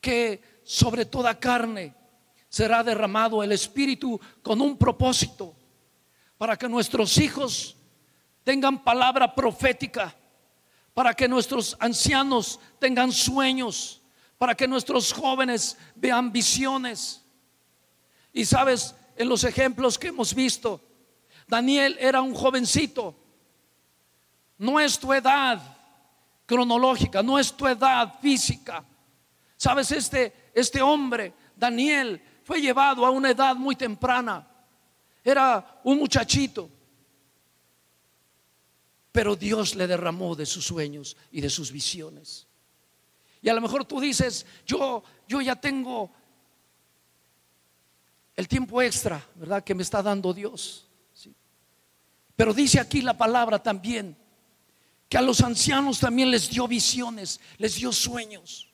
que 0.00 0.60
sobre 0.62 1.06
toda 1.06 1.40
carne 1.40 1.94
será 2.50 2.84
derramado 2.84 3.42
el 3.42 3.52
Espíritu 3.52 4.20
con 4.42 4.60
un 4.60 4.76
propósito, 4.76 5.56
para 6.36 6.56
que 6.56 6.68
nuestros 6.68 7.16
hijos 7.16 7.76
tengan 8.44 8.84
palabra 8.84 9.34
profética, 9.34 10.14
para 10.92 11.14
que 11.14 11.28
nuestros 11.28 11.76
ancianos 11.80 12.60
tengan 12.78 13.10
sueños, 13.10 14.02
para 14.36 14.54
que 14.54 14.68
nuestros 14.68 15.12
jóvenes 15.12 15.78
vean 15.94 16.30
visiones. 16.30 17.24
Y 18.32 18.44
sabes, 18.44 18.94
en 19.16 19.28
los 19.28 19.44
ejemplos 19.44 19.98
que 19.98 20.08
hemos 20.08 20.34
visto, 20.34 20.80
Daniel 21.48 21.96
era 21.98 22.20
un 22.20 22.34
jovencito. 22.34 23.16
No 24.58 24.78
es 24.78 24.98
tu 24.98 25.12
edad 25.12 25.60
cronológica, 26.46 27.22
no 27.22 27.38
es 27.38 27.52
tu 27.52 27.66
edad 27.66 28.18
física. 28.20 28.84
Sabes, 29.56 29.90
este, 29.92 30.50
este 30.54 30.80
hombre, 30.82 31.32
Daniel, 31.56 32.22
fue 32.44 32.60
llevado 32.60 33.04
a 33.04 33.10
una 33.10 33.30
edad 33.30 33.56
muy 33.56 33.74
temprana. 33.76 34.46
Era 35.24 35.80
un 35.84 35.98
muchachito. 35.98 36.70
pero 39.10 39.34
Dios 39.34 39.74
le 39.74 39.88
derramó 39.88 40.36
de 40.36 40.46
sus 40.46 40.64
sueños 40.64 41.16
y 41.32 41.40
de 41.40 41.50
sus 41.50 41.72
visiones. 41.72 42.46
Y 43.42 43.48
a 43.48 43.54
lo 43.54 43.60
mejor 43.60 43.84
tú 43.84 44.00
dices, 44.00 44.46
yo, 44.64 45.02
yo 45.26 45.40
ya 45.40 45.56
tengo 45.56 46.10
el 48.36 48.46
tiempo 48.46 48.80
extra, 48.80 49.24
¿verdad? 49.34 49.64
Que 49.64 49.74
me 49.74 49.82
está 49.82 50.02
dando 50.02 50.32
Dios. 50.32 50.87
Pero 52.38 52.54
dice 52.54 52.78
aquí 52.78 53.02
la 53.02 53.18
palabra 53.18 53.60
también, 53.60 54.16
que 55.08 55.18
a 55.18 55.22
los 55.22 55.40
ancianos 55.40 55.98
también 55.98 56.30
les 56.30 56.48
dio 56.48 56.68
visiones, 56.68 57.40
les 57.56 57.74
dio 57.74 57.90
sueños. 57.90 58.68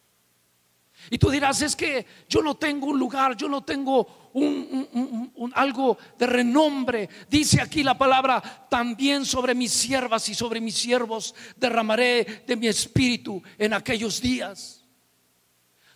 Y 1.08 1.16
tú 1.16 1.30
dirás, 1.30 1.62
es 1.62 1.74
que 1.74 2.04
yo 2.28 2.42
no 2.42 2.56
tengo 2.56 2.88
un 2.88 2.98
lugar, 2.98 3.34
yo 3.38 3.48
no 3.48 3.64
tengo 3.64 4.30
un, 4.34 5.50
algo 5.54 5.96
de 6.18 6.26
renombre. 6.26 7.08
Dice 7.30 7.62
aquí 7.62 7.82
la 7.82 7.96
palabra, 7.96 8.42
también 8.68 9.24
sobre 9.24 9.54
mis 9.54 9.72
siervas 9.72 10.28
y 10.28 10.34
sobre 10.34 10.60
mis 10.60 10.74
siervos 10.74 11.34
derramaré 11.56 12.44
de 12.46 12.56
mi 12.56 12.66
espíritu 12.68 13.42
en 13.56 13.72
aquellos 13.72 14.20
días. 14.20 14.84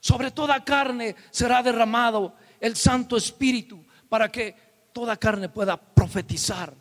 Sobre 0.01 0.31
toda 0.31 0.65
carne 0.65 1.15
será 1.31 1.63
derramado 1.63 2.35
el 2.61 2.77
Santo 2.77 3.19
Espíritu 3.19 3.85
para 4.09 4.33
que 4.33 4.57
toda 4.95 5.19
carne 5.19 5.51
pueda 5.51 5.77
profetizar, 5.77 6.75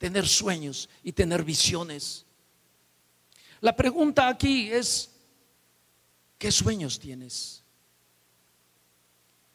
tener 0.00 0.26
sueños 0.26 0.88
y 1.04 1.12
tener 1.12 1.44
visiones. 1.44 2.24
La 3.60 3.76
pregunta 3.76 4.28
aquí 4.28 4.72
es, 4.72 5.10
¿qué 6.38 6.50
sueños 6.50 6.98
tienes? 6.98 7.62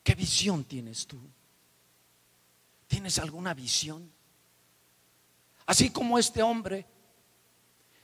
¿Qué 0.04 0.14
visión 0.14 0.64
tienes 0.64 1.08
tú? 1.08 1.20
¿Tienes 2.86 3.18
alguna 3.18 3.56
visión? 3.56 4.14
Así 5.66 5.90
como 5.90 6.20
este 6.20 6.44
hombre, 6.44 6.86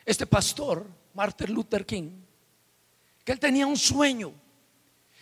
este 0.03 0.25
pastor, 0.25 0.87
Martin 1.13 1.53
Luther 1.53 1.85
King, 1.85 2.09
que 3.23 3.33
él 3.33 3.39
tenía 3.39 3.67
un 3.67 3.77
sueño, 3.77 4.33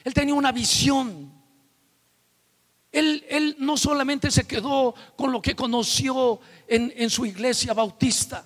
él 0.05 0.13
tenía 0.13 0.35
una 0.35 0.53
visión 0.53 1.38
él, 2.91 3.55
no 3.59 3.77
solamente 3.77 4.31
se 4.31 4.47
quedó 4.47 4.95
con 5.15 5.31
lo 5.31 5.41
que 5.41 5.55
conoció 5.55 6.39
en, 6.67 6.93
en 6.95 7.09
su 7.09 7.25
iglesia 7.25 7.73
bautista. 7.73 8.45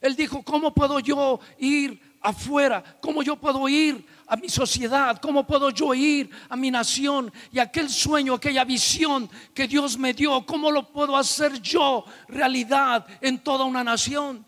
Él 0.00 0.16
dijo, 0.16 0.42
¿cómo 0.42 0.72
puedo 0.72 1.00
yo 1.00 1.40
ir 1.58 2.00
afuera? 2.20 2.82
¿Cómo 3.00 3.22
yo 3.22 3.36
puedo 3.36 3.68
ir 3.68 4.06
a 4.26 4.36
mi 4.36 4.48
sociedad? 4.48 5.18
¿Cómo 5.20 5.46
puedo 5.46 5.70
yo 5.70 5.94
ir 5.94 6.30
a 6.48 6.56
mi 6.56 6.70
nación? 6.70 7.32
Y 7.52 7.58
aquel 7.58 7.88
sueño, 7.88 8.34
aquella 8.34 8.64
visión 8.64 9.28
que 9.54 9.66
Dios 9.66 9.96
me 9.98 10.12
dio, 10.12 10.44
¿cómo 10.44 10.70
lo 10.70 10.90
puedo 10.90 11.16
hacer 11.16 11.60
yo 11.60 12.04
realidad 12.28 13.06
en 13.20 13.38
toda 13.38 13.64
una 13.64 13.84
nación? 13.84 14.44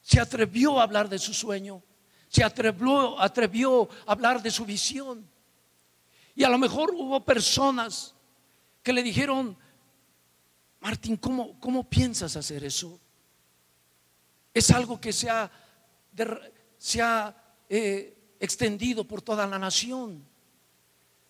Se 0.00 0.20
atrevió 0.20 0.80
a 0.80 0.82
hablar 0.82 1.08
de 1.08 1.18
su 1.18 1.32
sueño, 1.32 1.82
se 2.28 2.42
atrevió, 2.42 3.20
atrevió 3.20 3.88
a 4.06 4.12
hablar 4.12 4.42
de 4.42 4.50
su 4.50 4.64
visión. 4.64 5.31
Y 6.34 6.44
a 6.44 6.48
lo 6.48 6.58
mejor 6.58 6.92
hubo 6.94 7.24
personas 7.24 8.14
que 8.82 8.92
le 8.92 9.02
dijeron, 9.02 9.56
Martín, 10.80 11.16
¿cómo, 11.16 11.58
cómo 11.60 11.88
piensas 11.88 12.36
hacer 12.36 12.64
eso? 12.64 12.98
Es 14.54 14.70
algo 14.70 15.00
que 15.00 15.12
se 15.12 15.30
ha, 15.30 15.50
se 16.78 17.00
ha 17.00 17.36
eh, 17.68 18.34
extendido 18.40 19.04
por 19.04 19.22
toda 19.22 19.46
la 19.46 19.58
nación. 19.58 20.26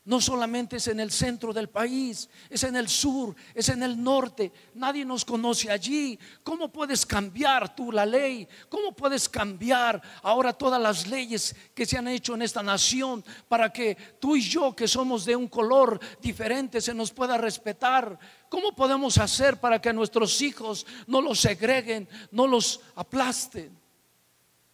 No 0.04 0.20
solamente 0.20 0.76
es 0.76 0.88
en 0.88 0.98
el 0.98 1.12
centro 1.12 1.52
del 1.52 1.68
país, 1.68 2.28
es 2.50 2.64
en 2.64 2.74
el 2.74 2.88
sur, 2.88 3.36
es 3.54 3.68
en 3.68 3.84
el 3.84 4.02
norte. 4.02 4.52
Nadie 4.74 5.04
nos 5.04 5.24
conoce 5.24 5.70
allí. 5.70 6.18
¿Cómo 6.42 6.72
puedes 6.72 7.06
cambiar 7.06 7.76
tú 7.76 7.92
la 7.92 8.04
ley? 8.04 8.48
¿Cómo 8.68 8.90
puedes 8.90 9.28
cambiar 9.28 10.02
ahora 10.24 10.52
todas 10.52 10.82
las 10.82 11.06
leyes 11.06 11.54
que 11.72 11.86
se 11.86 11.98
han 11.98 12.08
hecho 12.08 12.34
en 12.34 12.42
esta 12.42 12.64
nación 12.64 13.24
para 13.46 13.72
que 13.72 13.96
tú 14.18 14.34
y 14.34 14.40
yo, 14.40 14.74
que 14.74 14.88
somos 14.88 15.24
de 15.24 15.36
un 15.36 15.46
color 15.46 16.00
diferente, 16.20 16.80
se 16.80 16.94
nos 16.94 17.12
pueda 17.12 17.38
respetar? 17.38 18.18
¿Cómo 18.48 18.74
podemos 18.74 19.18
hacer 19.18 19.60
para 19.60 19.80
que 19.80 19.92
nuestros 19.92 20.42
hijos 20.42 20.84
no 21.06 21.20
los 21.20 21.38
segreguen, 21.38 22.08
no 22.32 22.48
los 22.48 22.80
aplasten? 22.96 23.78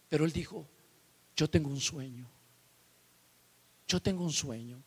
Pero 0.09 0.25
él 0.25 0.31
dijo, 0.31 0.65
yo 1.35 1.47
tengo 1.47 1.69
un 1.69 1.79
sueño. 1.79 2.27
Yo 3.87 4.01
tengo 4.01 4.23
un 4.23 4.33
sueño. 4.33 4.83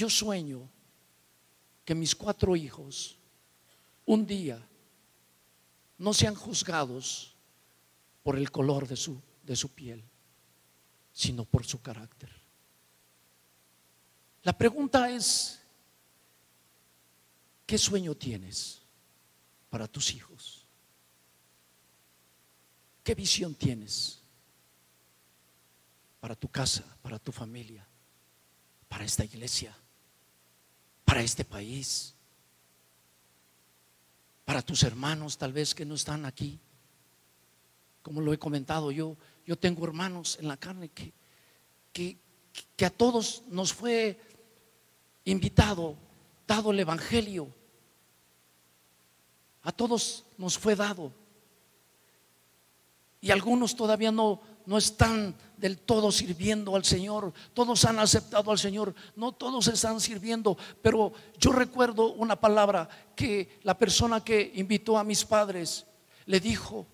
Yo 0.00 0.08
sueño 0.08 0.66
que 1.84 1.94
mis 1.94 2.14
cuatro 2.14 2.56
hijos 2.56 3.18
un 4.06 4.26
día 4.26 4.66
no 5.98 6.14
sean 6.14 6.34
juzgados 6.34 7.34
por 8.22 8.38
el 8.38 8.50
color 8.50 8.88
de 8.88 8.96
su, 8.96 9.20
de 9.42 9.54
su 9.54 9.68
piel, 9.74 10.02
sino 11.12 11.44
por 11.44 11.66
su 11.66 11.82
carácter. 11.82 12.30
La 14.42 14.56
pregunta 14.56 15.10
es, 15.10 15.60
¿qué 17.66 17.76
sueño 17.76 18.14
tienes 18.14 18.80
para 19.68 19.86
tus 19.86 20.14
hijos? 20.14 20.64
¿Qué 23.04 23.14
visión 23.14 23.54
tienes 23.54 24.22
para 26.20 26.34
tu 26.34 26.48
casa, 26.48 26.86
para 27.02 27.18
tu 27.18 27.32
familia, 27.32 27.86
para 28.88 29.04
esta 29.04 29.26
iglesia? 29.26 29.76
Para 31.10 31.22
este 31.22 31.44
país, 31.44 32.14
para 34.44 34.62
tus 34.62 34.84
hermanos 34.84 35.36
tal 35.36 35.52
vez 35.52 35.74
que 35.74 35.84
no 35.84 35.96
están 35.96 36.24
aquí. 36.24 36.60
Como 38.00 38.20
lo 38.20 38.32
he 38.32 38.38
comentado, 38.38 38.92
yo, 38.92 39.16
yo 39.44 39.58
tengo 39.58 39.84
hermanos 39.84 40.38
en 40.38 40.46
la 40.46 40.56
carne 40.56 40.88
que, 40.90 41.12
que, 41.92 42.16
que 42.76 42.84
a 42.86 42.90
todos 42.90 43.42
nos 43.48 43.72
fue 43.72 44.20
invitado, 45.24 45.96
dado 46.46 46.70
el 46.70 46.78
Evangelio. 46.78 47.52
A 49.64 49.72
todos 49.72 50.24
nos 50.38 50.56
fue 50.56 50.76
dado. 50.76 51.12
Y 53.20 53.32
algunos 53.32 53.74
todavía 53.74 54.12
no, 54.12 54.40
no 54.70 54.78
están 54.78 55.34
del 55.56 55.78
todo 55.78 56.12
sirviendo 56.12 56.76
al 56.76 56.84
Señor. 56.84 57.32
Todos 57.54 57.84
han 57.86 57.98
aceptado 57.98 58.52
al 58.52 58.58
Señor. 58.58 58.94
No 59.16 59.32
todos 59.32 59.66
están 59.66 60.00
sirviendo. 60.00 60.56
Pero 60.80 61.12
yo 61.40 61.50
recuerdo 61.50 62.12
una 62.12 62.36
palabra 62.36 62.88
que 63.16 63.58
la 63.64 63.76
persona 63.76 64.22
que 64.22 64.52
invitó 64.54 64.96
a 64.96 65.02
mis 65.02 65.24
padres 65.24 65.84
le 66.26 66.38
dijo, 66.38 66.86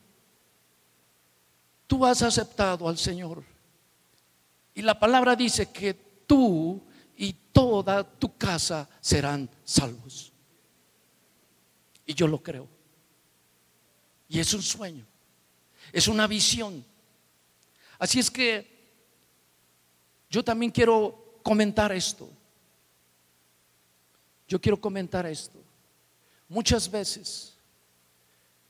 tú 1.86 2.06
has 2.06 2.22
aceptado 2.22 2.88
al 2.88 2.96
Señor. 2.96 3.44
Y 4.74 4.80
la 4.80 4.98
palabra 4.98 5.36
dice 5.36 5.70
que 5.70 5.92
tú 6.26 6.82
y 7.14 7.34
toda 7.52 8.04
tu 8.04 8.38
casa 8.38 8.88
serán 9.02 9.50
salvos. 9.64 10.32
Y 12.06 12.14
yo 12.14 12.26
lo 12.26 12.42
creo. 12.42 12.66
Y 14.30 14.40
es 14.40 14.54
un 14.54 14.62
sueño. 14.62 15.04
Es 15.92 16.08
una 16.08 16.26
visión 16.26 16.82
Así 17.98 18.18
es 18.18 18.30
que 18.30 18.76
yo 20.28 20.44
también 20.44 20.70
quiero 20.70 21.40
comentar 21.42 21.92
esto. 21.92 22.28
Yo 24.48 24.60
quiero 24.60 24.80
comentar 24.80 25.26
esto. 25.26 25.58
Muchas 26.48 26.90
veces 26.90 27.54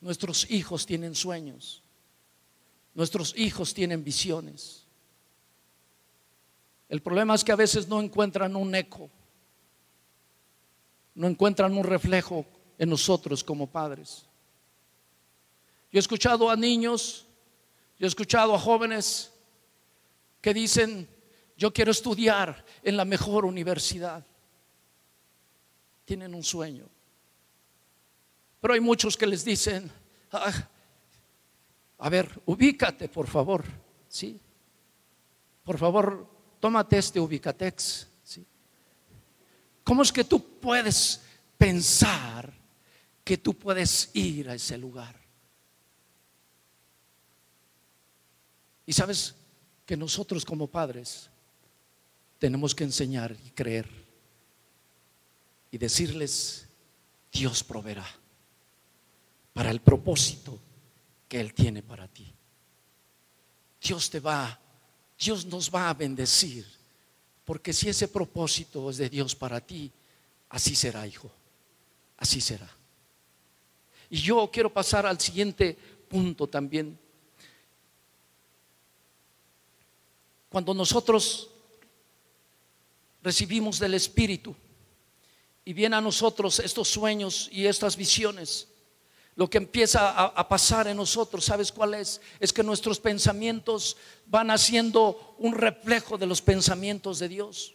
nuestros 0.01 0.51
hijos 0.51 0.87
tienen 0.87 1.15
sueños, 1.15 1.83
nuestros 2.95 3.37
hijos 3.37 3.75
tienen 3.75 4.03
visiones. 4.03 4.85
El 6.89 7.03
problema 7.03 7.35
es 7.35 7.43
que 7.43 7.53
a 7.53 7.57
veces 7.57 7.89
no 7.89 8.01
encuentran 8.01 8.57
un 8.57 8.75
eco, 8.75 9.11
no 11.15 11.27
encuentran 11.27 11.77
un 11.77 11.85
reflejo 11.85 12.47
en 12.79 12.89
nosotros 12.89 13.43
como 13.43 13.67
padres. 13.67 14.25
Yo 15.91 15.99
he 15.99 16.01
escuchado 16.01 16.49
a 16.49 16.57
niños 16.57 17.27
yo 17.99 18.07
he 18.07 18.09
escuchado 18.09 18.55
a 18.55 18.59
jóvenes 18.59 19.33
que 20.41 20.53
dicen, 20.53 21.09
yo 21.57 21.73
quiero 21.73 21.91
estudiar 21.91 22.65
en 22.83 22.97
la 22.97 23.05
mejor 23.05 23.45
universidad. 23.45 24.25
Tienen 26.05 26.35
un 26.35 26.43
sueño. 26.43 26.89
Pero 28.61 28.75
hay 28.75 28.81
muchos 28.81 29.17
que 29.17 29.27
les 29.27 29.45
dicen, 29.45 29.91
ah, 30.33 30.53
a 31.99 32.11
ver, 32.11 32.41
ubícate, 32.45 33.09
por 33.09 33.27
favor. 33.27 33.65
¿Sí? 34.09 34.39
Por 35.65 35.79
favor, 35.79 36.29
tómate 36.61 36.99
este 36.99 37.19
ubicatex. 37.19 38.07
¿sí? 38.23 38.47
¿Cómo 39.83 40.03
es 40.03 40.13
que 40.13 40.25
tú 40.25 40.61
puedes 40.61 41.23
pensar 41.57 42.53
que 43.25 43.39
tú 43.39 43.55
puedes 43.55 44.11
ir 44.15 44.51
a 44.51 44.55
ese 44.55 44.79
lugar? 44.79 45.26
Y 48.87 48.92
sabes 48.92 49.35
que 49.85 49.96
nosotros 49.96 50.44
como 50.44 50.68
padres 50.68 51.29
tenemos 52.38 52.75
que 52.75 52.85
enseñar 52.85 53.37
y 53.44 53.51
creer 53.51 53.88
y 55.70 55.79
decirles, 55.79 56.68
Dios 57.33 57.64
proveerá 57.64 58.07
para 59.53 59.70
el 59.70 59.81
propósito 59.81 60.59
que 61.29 61.40
Él 61.40 61.53
tiene 61.53 61.83
para 61.83 62.07
ti. 62.09 62.33
Dios 63.83 64.09
te 64.09 64.20
va, 64.20 64.59
Dios 65.18 65.44
nos 65.46 65.70
va 65.70 65.90
a 65.90 65.94
bendecir, 65.94 66.66
porque 67.44 67.72
si 67.72 67.88
ese 67.88 68.09
propósito 68.09 68.90
es 68.90 68.96
de 68.99 69.09
Dios 69.09 69.35
para 69.35 69.61
ti, 69.61 69.90
así 70.49 70.75
será, 70.75 71.07
hijo, 71.07 71.31
así 72.16 72.40
será. 72.40 72.68
Y 74.11 74.18
yo 74.18 74.49
quiero 74.53 74.72
pasar 74.72 75.07
al 75.07 75.20
siguiente 75.20 75.77
punto 76.09 76.46
también. 76.46 76.99
Cuando 80.57 80.73
nosotros 80.73 81.51
recibimos 83.23 83.79
del 83.79 83.92
Espíritu 83.92 84.57
y 85.66 85.75
vienen 85.75 85.99
a 85.99 86.01
nosotros 86.01 86.61
estos 86.61 86.88
sueños 86.88 87.51
y 87.53 87.66
estas 87.66 87.95
visiones, 87.95 88.66
lo 89.35 89.51
que 89.51 89.59
empieza 89.59 90.09
a, 90.09 90.49
pasar 90.49 90.88
en 90.88 90.97
nosotros, 90.97 91.45
¿sabes 91.45 91.71
cuál 91.71 91.92
es? 91.92 92.23
Es 92.40 92.55
que 92.55 92.62
nuestros 92.62 92.99
pensamientos 92.99 93.99
van 94.25 94.51
haciendo 94.51 95.37
un 95.37 95.53
reflejo 95.53 96.16
de 96.16 96.25
los 96.25 96.40
pensamientos 96.40 97.19
de 97.19 97.29
Dios. 97.29 97.75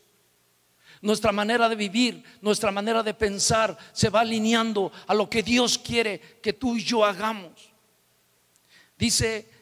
Nuestra 1.04 1.32
manera 1.32 1.70
de 1.70 1.76
vivir, 1.76 2.24
nuestra 2.42 2.72
manera 2.72 3.04
de 3.04 3.14
pensar 3.14 3.78
se 3.94 4.10
va 4.10 4.22
alineando 4.22 4.92
a 5.06 5.14
lo 5.14 5.30
que 5.30 5.44
Dios 5.44 5.78
quiere 5.78 6.20
que 6.42 6.54
tú 6.54 6.76
y 6.78 6.84
yo 6.84 7.06
hagamos. 7.06 7.72
Dice 8.98 9.61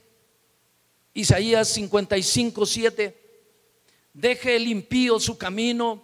Isaías 1.19 1.67
55, 1.67 2.65
7, 2.65 3.41
deje 4.13 4.55
el 4.55 4.69
impío 4.69 5.19
su 5.19 5.37
camino 5.37 6.01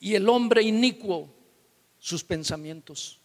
y 0.00 0.16
el 0.16 0.28
hombre 0.28 0.62
inicuo 0.62 1.32
sus 1.96 2.24
pensamientos. 2.24 3.20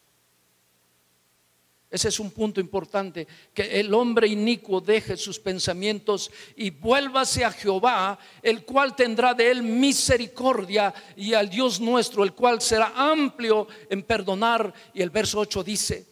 Ese 1.89 2.09
es 2.09 2.19
un 2.19 2.29
punto 2.29 2.61
importante, 2.61 3.27
que 3.51 3.79
el 3.79 3.91
hombre 3.95 4.27
inicuo 4.27 4.79
deje 4.79 5.17
sus 5.17 5.39
pensamientos 5.39 6.29
y 6.55 6.69
vuélvase 6.69 7.43
a 7.43 7.51
Jehová, 7.51 8.19
el 8.43 8.63
cual 8.63 8.95
tendrá 8.95 9.33
de 9.33 9.49
él 9.49 9.63
misericordia, 9.63 10.93
y 11.15 11.33
al 11.33 11.49
Dios 11.49 11.79
nuestro, 11.79 12.23
el 12.23 12.33
cual 12.33 12.61
será 12.61 12.93
amplio 12.95 13.67
en 13.89 14.03
perdonar. 14.03 14.71
Y 14.93 15.01
el 15.01 15.09
verso 15.09 15.39
8 15.39 15.63
dice, 15.63 16.07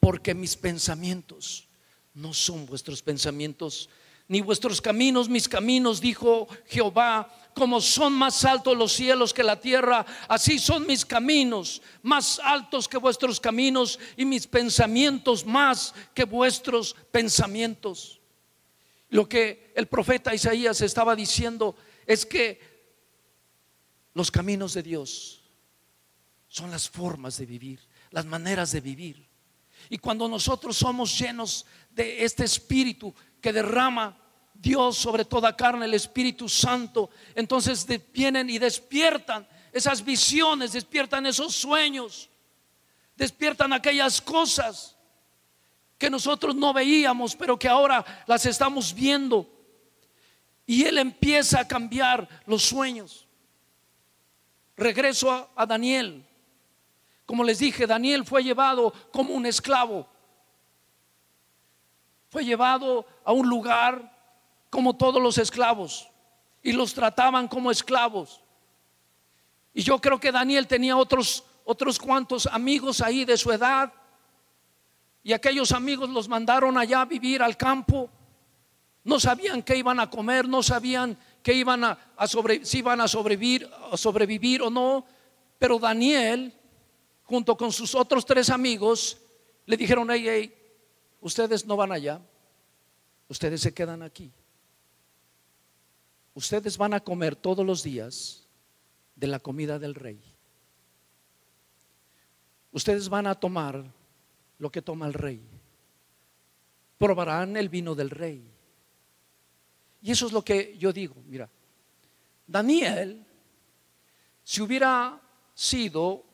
porque 0.00 0.34
mis 0.34 0.54
pensamientos 0.54 1.69
no 2.14 2.34
son 2.34 2.66
vuestros 2.66 3.02
pensamientos, 3.02 3.88
ni 4.28 4.40
vuestros 4.40 4.80
caminos 4.80 5.28
mis 5.28 5.48
caminos, 5.48 6.00
dijo 6.00 6.48
Jehová 6.66 7.28
como 7.54 7.80
son 7.80 8.12
más 8.12 8.44
altos 8.44 8.76
los 8.76 8.92
cielos 8.92 9.34
que 9.34 9.42
la 9.42 9.60
tierra, 9.60 10.06
así 10.28 10.58
son 10.58 10.86
mis 10.86 11.04
caminos, 11.04 11.82
más 12.02 12.38
altos 12.38 12.86
que 12.86 12.96
vuestros 12.96 13.40
caminos 13.40 13.98
y 14.16 14.24
mis 14.24 14.46
pensamientos 14.46 15.44
más 15.44 15.94
que 16.14 16.24
vuestros 16.24 16.94
pensamientos. 17.10 18.20
Lo 19.08 19.28
que 19.28 19.72
el 19.74 19.88
profeta 19.88 20.34
Isaías 20.34 20.80
estaba 20.80 21.16
diciendo 21.16 21.74
es 22.06 22.24
que 22.24 22.60
los 24.14 24.30
caminos 24.30 24.74
de 24.74 24.82
Dios 24.82 25.42
son 26.48 26.70
las 26.70 26.88
formas 26.88 27.36
de 27.36 27.46
vivir, 27.46 27.80
las 28.10 28.24
maneras 28.24 28.72
de 28.72 28.80
vivir. 28.80 29.28
Y 29.88 29.98
cuando 29.98 30.28
nosotros 30.28 30.76
somos 30.76 31.18
llenos 31.18 31.64
de 31.90 32.24
este 32.24 32.44
espíritu 32.44 33.14
que 33.40 33.52
derrama 33.52 34.16
Dios 34.54 34.96
sobre 34.96 35.24
toda 35.24 35.56
carne, 35.56 35.86
el 35.86 35.94
Espíritu 35.94 36.48
Santo. 36.48 37.10
Entonces 37.34 37.86
vienen 38.12 38.50
y 38.50 38.58
despiertan 38.58 39.46
esas 39.72 40.04
visiones, 40.04 40.72
despiertan 40.72 41.26
esos 41.26 41.54
sueños, 41.54 42.28
despiertan 43.16 43.72
aquellas 43.72 44.20
cosas 44.20 44.96
que 45.96 46.10
nosotros 46.10 46.54
no 46.54 46.72
veíamos, 46.72 47.36
pero 47.36 47.58
que 47.58 47.68
ahora 47.68 48.04
las 48.26 48.46
estamos 48.46 48.94
viendo. 48.94 49.48
Y 50.66 50.84
Él 50.84 50.98
empieza 50.98 51.60
a 51.60 51.68
cambiar 51.68 52.28
los 52.46 52.62
sueños. 52.62 53.26
Regreso 54.76 55.30
a, 55.30 55.50
a 55.54 55.66
Daniel. 55.66 56.26
Como 57.26 57.44
les 57.44 57.58
dije, 57.58 57.86
Daniel 57.86 58.24
fue 58.24 58.42
llevado 58.42 58.92
como 59.12 59.34
un 59.34 59.46
esclavo. 59.46 60.09
Fue 62.30 62.44
llevado 62.44 63.04
a 63.24 63.32
un 63.32 63.48
lugar 63.48 64.16
como 64.70 64.96
todos 64.96 65.22
los 65.22 65.36
esclavos 65.36 66.08
y 66.62 66.72
los 66.72 66.94
trataban 66.94 67.46
como 67.46 67.70
esclavos. 67.70 68.40
Y 69.74 69.82
yo 69.82 70.00
creo 70.00 70.18
que 70.18 70.32
Daniel 70.32 70.66
tenía 70.66 70.96
otros 70.96 71.44
otros 71.70 72.00
cuantos 72.00 72.46
amigos 72.46 73.00
ahí 73.00 73.24
de 73.24 73.36
su 73.36 73.52
edad 73.52 73.92
y 75.22 75.32
aquellos 75.32 75.70
amigos 75.70 76.08
los 76.10 76.28
mandaron 76.28 76.76
allá 76.76 77.02
a 77.02 77.04
vivir 77.04 77.42
al 77.42 77.56
campo. 77.56 78.10
No 79.04 79.20
sabían 79.20 79.62
qué 79.62 79.76
iban 79.76 80.00
a 80.00 80.10
comer, 80.10 80.48
no 80.48 80.62
sabían 80.64 81.16
que 81.42 81.54
iban 81.54 81.84
a, 81.84 81.98
si 82.62 82.78
iban 82.78 83.00
a 83.00 83.06
sobrevivir, 83.06 83.70
a 83.92 83.96
sobrevivir 83.96 84.62
o 84.62 84.70
no. 84.70 85.04
Pero 85.58 85.78
Daniel, 85.78 86.52
junto 87.22 87.56
con 87.56 87.70
sus 87.70 87.94
otros 87.94 88.24
tres 88.24 88.50
amigos, 88.50 89.18
le 89.66 89.76
dijeron, 89.76 90.10
hey, 90.10 90.24
hey, 90.26 90.54
ustedes 91.20 91.66
no 91.66 91.76
van 91.76 91.92
allá, 91.92 92.20
ustedes 93.28 93.60
se 93.60 93.72
quedan 93.72 94.02
aquí 94.02 94.32
ustedes 96.34 96.78
van 96.78 96.94
a 96.94 97.00
comer 97.00 97.36
todos 97.36 97.64
los 97.66 97.82
días 97.82 98.46
de 99.14 99.26
la 99.26 99.38
comida 99.38 99.78
del 99.78 99.94
rey. 99.94 100.20
Ustedes 102.72 103.08
van 103.08 103.26
a 103.26 103.34
tomar 103.34 103.84
lo 104.58 104.70
que 104.70 104.82
toma 104.82 105.06
el 105.06 105.12
rey. 105.12 105.40
Probarán 106.98 107.56
el 107.56 107.68
vino 107.68 107.94
del 107.94 108.10
rey. 108.10 108.42
Y 110.02 110.12
eso 110.12 110.26
es 110.26 110.32
lo 110.32 110.42
que 110.42 110.76
yo 110.78 110.92
digo, 110.92 111.16
mira, 111.26 111.48
Daniel, 112.46 113.22
si 114.42 114.62
hubiera 114.62 115.20
sido 115.54 116.24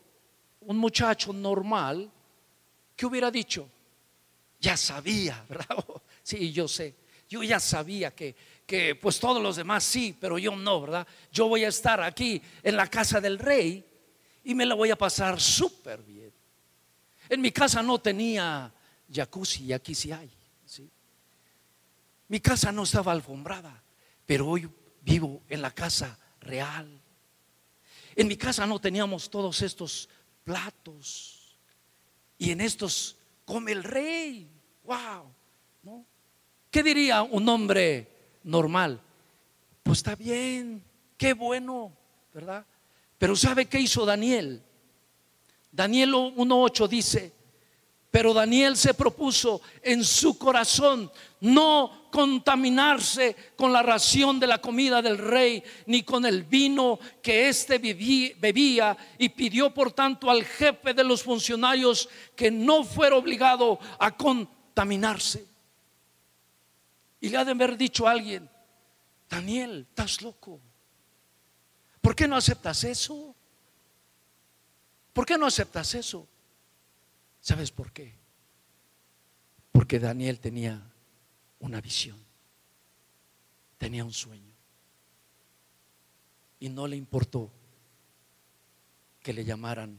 un 0.61 0.79
muchacho 0.79 1.33
normal, 1.33 2.11
¿qué 2.95 3.07
hubiera 3.07 3.31
dicho? 3.31 3.69
Ya 4.67 4.77
sabía, 4.77 5.45
¿verdad? 5.49 5.85
Sí, 6.23 6.53
yo 6.53 6.67
sé. 6.69 6.95
Yo 7.29 7.43
ya 7.43 7.59
sabía 7.59 8.15
que 8.15 8.37
que 8.67 8.97
pues 8.97 9.21
todos 9.21 9.41
los 9.41 9.57
demás 9.57 9.85
sí, 9.85 10.17
pero 10.21 10.39
yo 10.39 10.57
no, 10.57 10.81
¿verdad? 10.81 11.07
Yo 11.31 11.49
voy 11.49 11.65
a 11.65 11.69
estar 11.69 12.03
aquí 12.03 12.43
en 12.63 12.77
la 12.77 12.89
casa 12.89 13.21
del 13.21 13.39
rey 13.39 13.85
y 14.43 14.55
me 14.55 14.67
la 14.67 14.75
voy 14.75 14.91
a 14.91 14.99
pasar 14.99 15.41
súper 15.41 16.03
bien. 16.03 16.33
En 17.29 17.41
mi 17.41 17.53
casa 17.53 17.81
no 17.83 18.01
tenía 18.01 18.73
jacuzzi 19.11 19.67
y 19.67 19.73
aquí 19.73 19.95
sí 19.95 20.11
hay. 20.11 20.31
Mi 22.29 22.41
casa 22.41 22.73
no 22.73 22.83
estaba 22.83 23.13
alfombrada, 23.13 23.81
pero 24.27 24.49
hoy 24.49 24.69
vivo 25.03 25.43
en 25.49 25.63
la 25.63 25.71
casa 25.71 26.19
real. 26.41 27.01
En 28.17 28.27
mi 28.27 28.37
casa 28.37 28.67
no 28.67 28.81
teníamos 28.81 29.31
todos 29.31 29.63
estos 29.63 30.09
platos 30.43 31.57
y 32.37 32.51
en 32.51 32.61
estos 32.61 33.17
come 33.45 33.71
el 33.71 33.85
rey. 33.85 34.56
Wow, 34.87 35.33
¿no? 35.83 36.07
¿Qué 36.71 36.83
diría 36.83 37.23
un 37.23 37.49
hombre 37.49 38.17
normal. 38.47 39.01
Pues 39.83 39.99
está 39.99 40.15
bien, 40.15 40.83
qué 41.17 41.35
bueno, 41.35 41.93
¿verdad? 42.33 42.65
Pero 43.19 43.37
¿sabe 43.37 43.67
qué 43.67 43.81
hizo 43.81 44.07
Daniel? 44.07 44.63
Daniel 45.71 46.15
1.8 46.15 46.89
dice, 46.89 47.33
pero 48.11 48.33
Daniel 48.33 48.77
se 48.77 48.95
propuso 48.95 49.61
en 49.83 50.03
su 50.03 50.39
corazón 50.39 51.11
no 51.41 52.09
contaminarse 52.11 53.37
con 53.57 53.73
la 53.73 53.83
ración 53.83 54.41
de 54.41 54.47
la 54.47 54.59
comida 54.59 55.03
del 55.03 55.19
rey, 55.19 55.63
ni 55.87 56.03
con 56.03 56.25
el 56.25 56.45
vino 56.45 56.99
que 57.21 57.49
éste 57.49 57.79
bebía, 57.79 58.97
y 59.19 59.29
pidió 59.29 59.75
por 59.75 59.93
tanto 59.93 60.31
al 60.31 60.45
jefe 60.45 60.95
de 60.95 61.05
los 61.05 61.23
funcionarios 61.23 62.09
que 62.35 62.51
no 62.51 62.85
fuera 62.85 63.17
obligado 63.17 63.79
a 63.99 64.17
contaminarse. 64.77 65.47
Y 67.19 67.31
le 67.31 67.39
ha 67.39 67.45
de 67.47 67.53
haber 67.53 67.79
dicho 67.79 68.07
a 68.07 68.11
alguien, 68.11 68.49
Daniel, 69.29 69.87
estás 69.89 70.21
loco. 70.21 70.61
¿Por 72.03 72.15
qué 72.15 72.29
no 72.29 72.37
aceptas 72.37 72.85
eso? 72.85 73.35
¿Por 75.15 75.25
qué 75.25 75.39
no 75.39 75.47
aceptas 75.47 75.95
eso? 75.95 76.29
¿Sabes 77.41 77.71
por 77.71 77.91
qué? 77.91 78.15
Porque 79.73 79.99
Daniel 79.99 80.41
tenía 80.41 80.83
una 81.61 81.81
visión, 81.81 82.23
tenía 83.79 84.05
un 84.05 84.13
sueño. 84.13 84.53
Y 86.61 86.69
no 86.69 86.87
le 86.87 86.97
importó 86.97 87.51
que 89.21 89.33
le 89.33 89.43
llamaran 89.43 89.99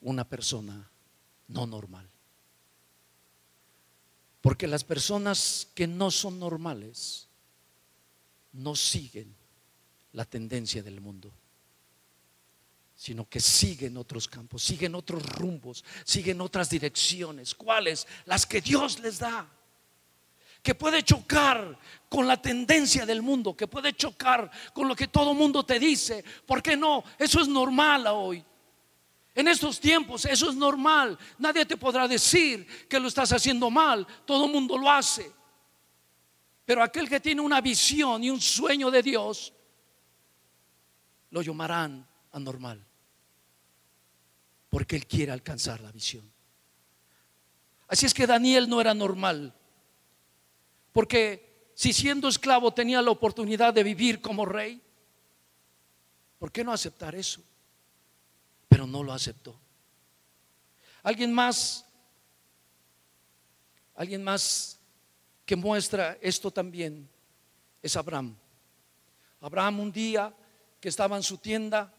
una 0.00 0.28
persona 0.28 0.88
no 1.48 1.66
normal. 1.66 2.08
Porque 4.40 4.66
las 4.66 4.84
personas 4.84 5.68
que 5.74 5.86
no 5.86 6.10
son 6.10 6.38
normales 6.38 7.28
no 8.52 8.74
siguen 8.74 9.34
la 10.12 10.24
tendencia 10.24 10.82
del 10.82 11.00
mundo. 11.00 11.32
sino 13.00 13.26
que 13.26 13.40
siguen 13.40 13.96
otros 13.96 14.28
campos, 14.28 14.62
siguen 14.62 14.94
otros 14.94 15.24
rumbos, 15.24 15.82
siguen 16.04 16.38
otras 16.42 16.68
direcciones. 16.68 17.54
¿Cuáles? 17.54 18.06
Las 18.26 18.44
que 18.44 18.60
Dios 18.60 18.98
les 18.98 19.20
da. 19.20 19.48
Que 20.62 20.74
puede 20.74 21.02
chocar 21.02 21.78
con 22.10 22.26
la 22.26 22.42
tendencia 22.42 23.06
del 23.06 23.22
mundo, 23.22 23.56
que 23.56 23.66
puede 23.66 23.94
chocar 23.94 24.50
con 24.74 24.86
lo 24.86 24.94
que 24.94 25.08
todo 25.08 25.32
mundo 25.32 25.64
te 25.64 25.78
dice. 25.78 26.22
¿Por 26.44 26.62
qué 26.62 26.76
no? 26.76 27.02
Eso 27.18 27.40
es 27.40 27.48
normal 27.48 28.06
hoy. 28.08 28.44
En 29.34 29.48
estos 29.48 29.80
tiempos 29.80 30.24
eso 30.24 30.50
es 30.50 30.56
normal. 30.56 31.18
Nadie 31.38 31.64
te 31.64 31.76
podrá 31.76 32.06
decir 32.08 32.66
que 32.88 33.00
lo 33.00 33.08
estás 33.08 33.32
haciendo 33.32 33.70
mal. 33.70 34.06
Todo 34.24 34.46
el 34.46 34.52
mundo 34.52 34.76
lo 34.76 34.90
hace. 34.90 35.30
Pero 36.64 36.82
aquel 36.82 37.08
que 37.08 37.20
tiene 37.20 37.40
una 37.40 37.60
visión 37.60 38.22
y 38.22 38.30
un 38.30 38.40
sueño 38.40 38.90
de 38.90 39.02
Dios, 39.02 39.52
lo 41.30 41.42
llamarán 41.42 42.06
anormal 42.32 42.84
porque 44.70 44.96
él 44.96 45.06
quiere 45.06 45.32
alcanzar 45.32 45.80
la 45.80 45.90
visión. 45.90 46.32
Así 47.88 48.06
es 48.06 48.14
que 48.14 48.26
Daniel 48.26 48.68
no 48.68 48.80
era 48.80 48.94
normal, 48.94 49.52
porque 50.92 51.72
si 51.74 51.92
siendo 51.92 52.28
esclavo 52.28 52.72
tenía 52.72 53.02
la 53.02 53.10
oportunidad 53.10 53.74
de 53.74 53.82
vivir 53.82 54.20
como 54.20 54.46
rey, 54.46 54.80
¿por 56.38 56.52
qué 56.52 56.62
no 56.62 56.72
aceptar 56.72 57.16
eso? 57.16 57.42
Pero 58.70 58.86
no 58.86 59.02
lo 59.02 59.12
aceptó. 59.12 59.58
Alguien 61.02 61.32
más, 61.32 61.84
alguien 63.96 64.22
más 64.22 64.78
que 65.44 65.56
muestra 65.56 66.16
esto 66.20 66.52
también 66.52 67.10
es 67.82 67.96
Abraham. 67.96 68.36
Abraham 69.40 69.80
un 69.80 69.90
día 69.92 70.32
que 70.78 70.88
estaba 70.88 71.16
en 71.16 71.24
su 71.24 71.38
tienda, 71.38 71.92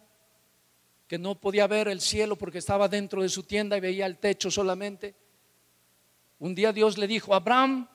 que 1.08 1.18
no 1.18 1.36
podía 1.36 1.68
ver 1.68 1.90
el 1.90 2.00
cielo 2.00 2.38
porque 2.38 2.60
estaba 2.60 2.88
dentro 2.88 3.22
de 3.22 3.28
su 3.28 3.44
tienda 3.44 3.76
y 3.76 3.82
veía 3.82 4.06
el 4.06 4.18
techo 4.18 4.50
solamente. 4.50 5.14
Un 6.40 6.56
día 6.56 6.72
Dios 6.72 6.98
le 6.98 7.06
dijo, 7.06 7.36
Abraham, 7.36 7.86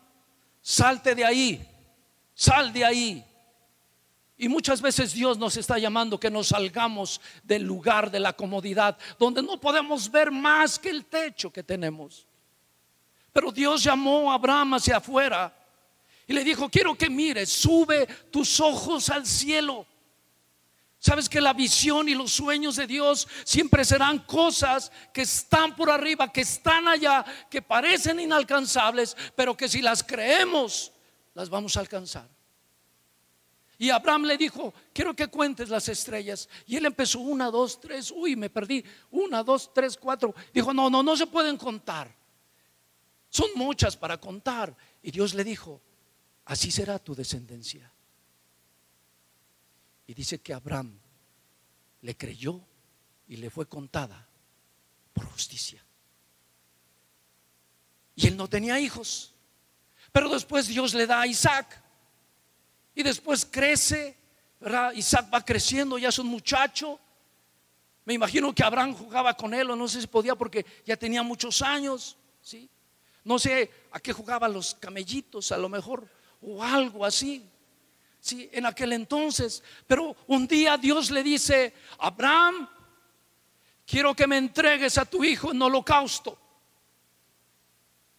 salte 0.60 1.14
de 1.14 1.24
ahí, 1.24 1.66
sal 2.34 2.74
de 2.74 2.84
ahí. 2.84 3.24
Y 4.38 4.48
muchas 4.48 4.82
veces 4.82 5.12
Dios 5.12 5.38
nos 5.38 5.56
está 5.56 5.78
llamando 5.78 6.20
que 6.20 6.30
nos 6.30 6.48
salgamos 6.48 7.20
del 7.42 7.62
lugar 7.62 8.10
de 8.10 8.20
la 8.20 8.34
comodidad, 8.34 8.98
donde 9.18 9.42
no 9.42 9.58
podemos 9.58 10.10
ver 10.10 10.30
más 10.30 10.78
que 10.78 10.90
el 10.90 11.06
techo 11.06 11.50
que 11.50 11.62
tenemos. 11.62 12.26
Pero 13.32 13.50
Dios 13.50 13.82
llamó 13.82 14.30
a 14.30 14.34
Abraham 14.34 14.74
hacia 14.74 14.98
afuera 14.98 15.54
y 16.26 16.32
le 16.32 16.44
dijo, 16.44 16.68
quiero 16.68 16.94
que 16.94 17.08
mires, 17.08 17.50
sube 17.50 18.06
tus 18.30 18.60
ojos 18.60 19.08
al 19.08 19.26
cielo 19.26 19.86
Sabes 21.06 21.28
que 21.28 21.40
la 21.40 21.52
visión 21.52 22.08
y 22.08 22.16
los 22.16 22.32
sueños 22.32 22.74
de 22.74 22.86
Dios 22.86 23.28
siempre 23.44 23.84
serán 23.84 24.18
cosas 24.20 24.90
que 25.12 25.22
están 25.22 25.76
por 25.76 25.88
arriba, 25.88 26.32
que 26.32 26.40
están 26.40 26.88
allá, 26.88 27.24
que 27.48 27.62
parecen 27.62 28.18
inalcanzables, 28.18 29.16
pero 29.36 29.56
que 29.56 29.68
si 29.68 29.82
las 29.82 30.02
creemos, 30.02 30.90
las 31.34 31.48
vamos 31.48 31.76
a 31.76 31.80
alcanzar. 31.80 32.28
Y 33.78 33.90
Abraham 33.90 34.24
le 34.24 34.38
dijo, 34.38 34.72
quiero 34.92 35.14
que 35.14 35.28
cuentes 35.28 35.68
las 35.68 35.88
estrellas. 35.88 36.48
Y 36.66 36.76
él 36.76 36.86
empezó, 36.86 37.20
una, 37.20 37.50
dos, 37.50 37.80
tres, 37.80 38.10
uy, 38.10 38.34
me 38.34 38.48
perdí, 38.48 38.84
una, 39.10 39.42
dos, 39.42 39.72
tres, 39.74 39.96
cuatro. 39.96 40.34
Dijo, 40.52 40.72
no, 40.72 40.88
no, 40.88 41.02
no 41.02 41.16
se 41.16 41.26
pueden 41.26 41.56
contar. 41.56 42.14
Son 43.28 43.48
muchas 43.54 43.96
para 43.96 44.18
contar. 44.18 44.74
Y 45.02 45.10
Dios 45.10 45.34
le 45.34 45.44
dijo, 45.44 45.82
así 46.46 46.70
será 46.70 46.98
tu 46.98 47.14
descendencia. 47.14 47.92
Y 50.06 50.14
dice 50.14 50.40
que 50.40 50.54
Abraham 50.54 50.98
le 52.00 52.16
creyó 52.16 52.60
y 53.28 53.36
le 53.36 53.50
fue 53.50 53.68
contada 53.68 54.26
por 55.12 55.26
justicia. 55.26 55.84
Y 58.14 58.28
él 58.28 58.36
no 58.36 58.48
tenía 58.48 58.80
hijos. 58.80 59.34
Pero 60.12 60.30
después 60.30 60.66
Dios 60.66 60.94
le 60.94 61.06
da 61.06 61.20
a 61.20 61.26
Isaac. 61.26 61.82
Y 62.96 63.02
después 63.02 63.44
crece, 63.44 64.16
¿verdad? 64.58 64.92
Isaac 64.94 65.28
va 65.32 65.44
creciendo, 65.44 65.98
ya 65.98 66.08
es 66.08 66.18
un 66.18 66.28
muchacho. 66.28 66.98
Me 68.06 68.14
imagino 68.14 68.54
que 68.54 68.64
Abraham 68.64 68.94
jugaba 68.94 69.36
con 69.36 69.52
él, 69.52 69.70
o 69.70 69.76
no 69.76 69.86
sé 69.86 70.00
si 70.00 70.06
podía 70.06 70.34
porque 70.34 70.64
ya 70.86 70.96
tenía 70.96 71.22
muchos 71.22 71.60
años, 71.60 72.16
¿sí? 72.40 72.70
No 73.22 73.38
sé 73.38 73.70
a 73.92 74.00
qué 74.00 74.14
jugaban 74.14 74.54
los 74.54 74.74
camellitos, 74.76 75.52
a 75.52 75.58
lo 75.58 75.68
mejor, 75.68 76.08
o 76.40 76.62
algo 76.62 77.04
así 77.04 77.46
en 78.32 78.64
aquel 78.64 78.94
entonces. 78.94 79.62
Pero 79.86 80.16
un 80.26 80.46
día 80.48 80.78
Dios 80.78 81.10
le 81.10 81.22
dice, 81.22 81.74
Abraham, 81.98 82.66
quiero 83.86 84.14
que 84.14 84.26
me 84.26 84.38
entregues 84.38 84.96
a 84.96 85.04
tu 85.04 85.22
hijo 85.22 85.52
en 85.52 85.60
holocausto. 85.60 86.38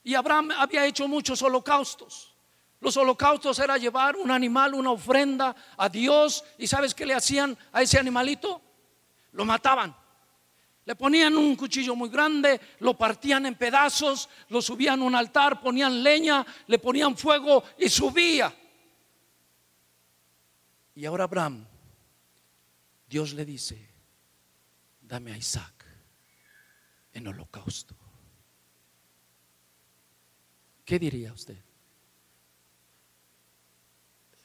Y 0.03 0.13
Abraham 0.13 0.51
había 0.51 0.85
hecho 0.85 1.07
muchos 1.07 1.41
holocaustos. 1.41 2.36
Los 2.79 2.95
holocaustos 2.97 3.57
era 3.59 3.77
llevar 3.77 4.15
un 4.15 4.29
animal, 4.29 4.73
una 4.73 4.91
ofrenda 4.91 5.55
a 5.77 5.89
Dios. 5.89 6.43
¿Y 6.57 6.67
sabes 6.67 6.93
qué 6.93 7.05
le 7.05 7.13
hacían 7.13 7.57
a 7.71 7.81
ese 7.81 7.97
animalito? 7.97 8.61
Lo 9.31 9.45
mataban. 9.45 9.95
Le 10.85 10.95
ponían 10.95 11.35
un 11.35 11.55
cuchillo 11.57 11.95
muy 11.95 12.07
grande, 12.07 12.61
lo 12.79 12.97
partían 12.97 13.45
en 13.45 13.55
pedazos, 13.55 14.29
lo 14.47 14.61
subían 14.61 15.01
a 15.01 15.03
un 15.03 15.15
altar, 15.15 15.59
ponían 15.59 16.01
leña, 16.01 16.45
le 16.67 16.79
ponían 16.79 17.17
fuego 17.17 17.61
y 17.77 17.89
subía. 17.89 18.55
Y 20.95 21.05
ahora 21.05 21.25
Abraham, 21.25 21.67
Dios 23.09 23.33
le 23.33 23.43
dice, 23.43 23.89
dame 25.01 25.33
a 25.33 25.37
Isaac 25.37 25.85
en 27.11 27.27
holocausto. 27.27 27.95
¿Qué 30.85 30.97
diría 30.97 31.33
usted? 31.33 31.66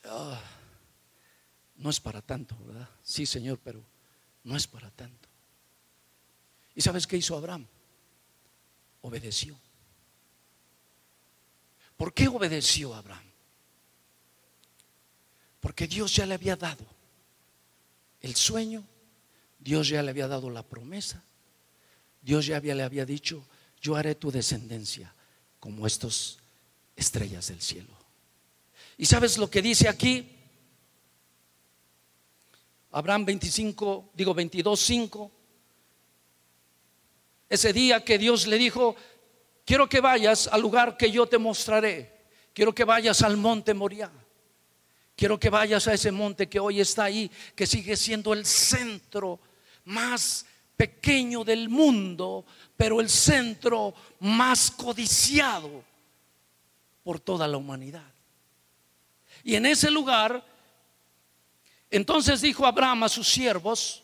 Ah, 0.05 0.41
no 1.77 1.91
es 1.91 2.01
para 2.01 2.23
tanto, 2.23 2.57
¿verdad? 2.65 2.89
Sí, 3.03 3.27
Señor, 3.27 3.59
pero 3.63 3.85
no 4.45 4.57
es 4.57 4.67
para 4.67 4.91
tanto. 4.91 5.29
¿Y 6.75 6.81
sabes 6.81 7.07
qué 7.07 7.17
hizo 7.17 7.37
Abraham? 7.37 7.67
Obedeció. 9.03 9.59
¿Por 11.97 12.13
qué 12.15 12.29
obedeció 12.29 12.95
Abraham? 12.95 13.31
Porque 15.61 15.87
Dios 15.87 16.17
ya 16.17 16.27
le 16.27 16.35
había 16.35 16.57
dado 16.57 16.85
el 18.21 18.35
sueño, 18.35 18.85
Dios 19.59 19.89
ya 19.89 20.03
le 20.03 20.11
había 20.11 20.27
dado 20.27 20.51
la 20.51 20.65
promesa, 20.65 21.23
Dios 22.21 22.47
ya 22.47 22.61
le 22.61 22.83
había 22.83 23.05
dicho, 23.05 23.47
yo 23.81 23.97
haré 23.97 24.15
tu 24.15 24.31
descendencia 24.31 25.15
como 25.61 25.87
estos 25.87 26.39
estrellas 26.97 27.49
del 27.49 27.61
cielo. 27.61 28.02
¿Y 28.99 29.07
sabes 29.07 29.39
lo 29.39 29.49
que 29.51 29.63
dice 29.63 29.89
aquí? 29.89 30.29
Abraham 32.93 33.25
25, 33.25 34.11
digo 34.15 34.35
22, 34.35 34.81
5. 34.81 35.31
Ese 37.49 37.73
día 37.73 38.05
que 38.05 38.19
Dios 38.19 38.47
le 38.47 38.59
dijo, 38.59 38.97
quiero 39.65 39.89
que 39.89 40.01
vayas 40.01 40.47
al 40.49 40.61
lugar 40.61 40.97
que 40.97 41.11
yo 41.11 41.27
te 41.27 41.39
mostraré. 41.39 42.13
Quiero 42.53 42.75
que 42.75 42.85
vayas 42.85 43.23
al 43.23 43.37
monte 43.37 43.73
Moriah. 43.75 44.11
Quiero 45.17 45.39
que 45.39 45.51
vayas 45.51 45.87
a 45.89 45.95
ese 45.95 46.11
monte 46.11 46.49
que 46.49 46.61
hoy 46.61 46.81
está 46.81 47.05
ahí, 47.05 47.31
que 47.55 47.67
sigue 47.67 47.97
siendo 47.97 48.33
el 48.33 48.45
centro 48.45 49.41
más 49.85 50.47
pequeño 50.77 51.45
del 51.45 51.69
mundo, 51.69 52.45
pero 52.77 53.01
el 53.01 53.09
centro 53.09 53.95
más 54.21 54.71
codiciado 54.71 55.85
por 57.05 57.21
toda 57.21 57.47
la 57.47 57.57
humanidad. 57.57 58.13
Y 59.45 59.55
en 59.57 59.67
ese 59.67 59.91
lugar, 59.91 60.45
entonces 61.91 62.41
dijo 62.41 62.67
Abraham 62.67 63.05
a 63.05 63.09
sus 63.09 63.29
siervos, 63.29 64.03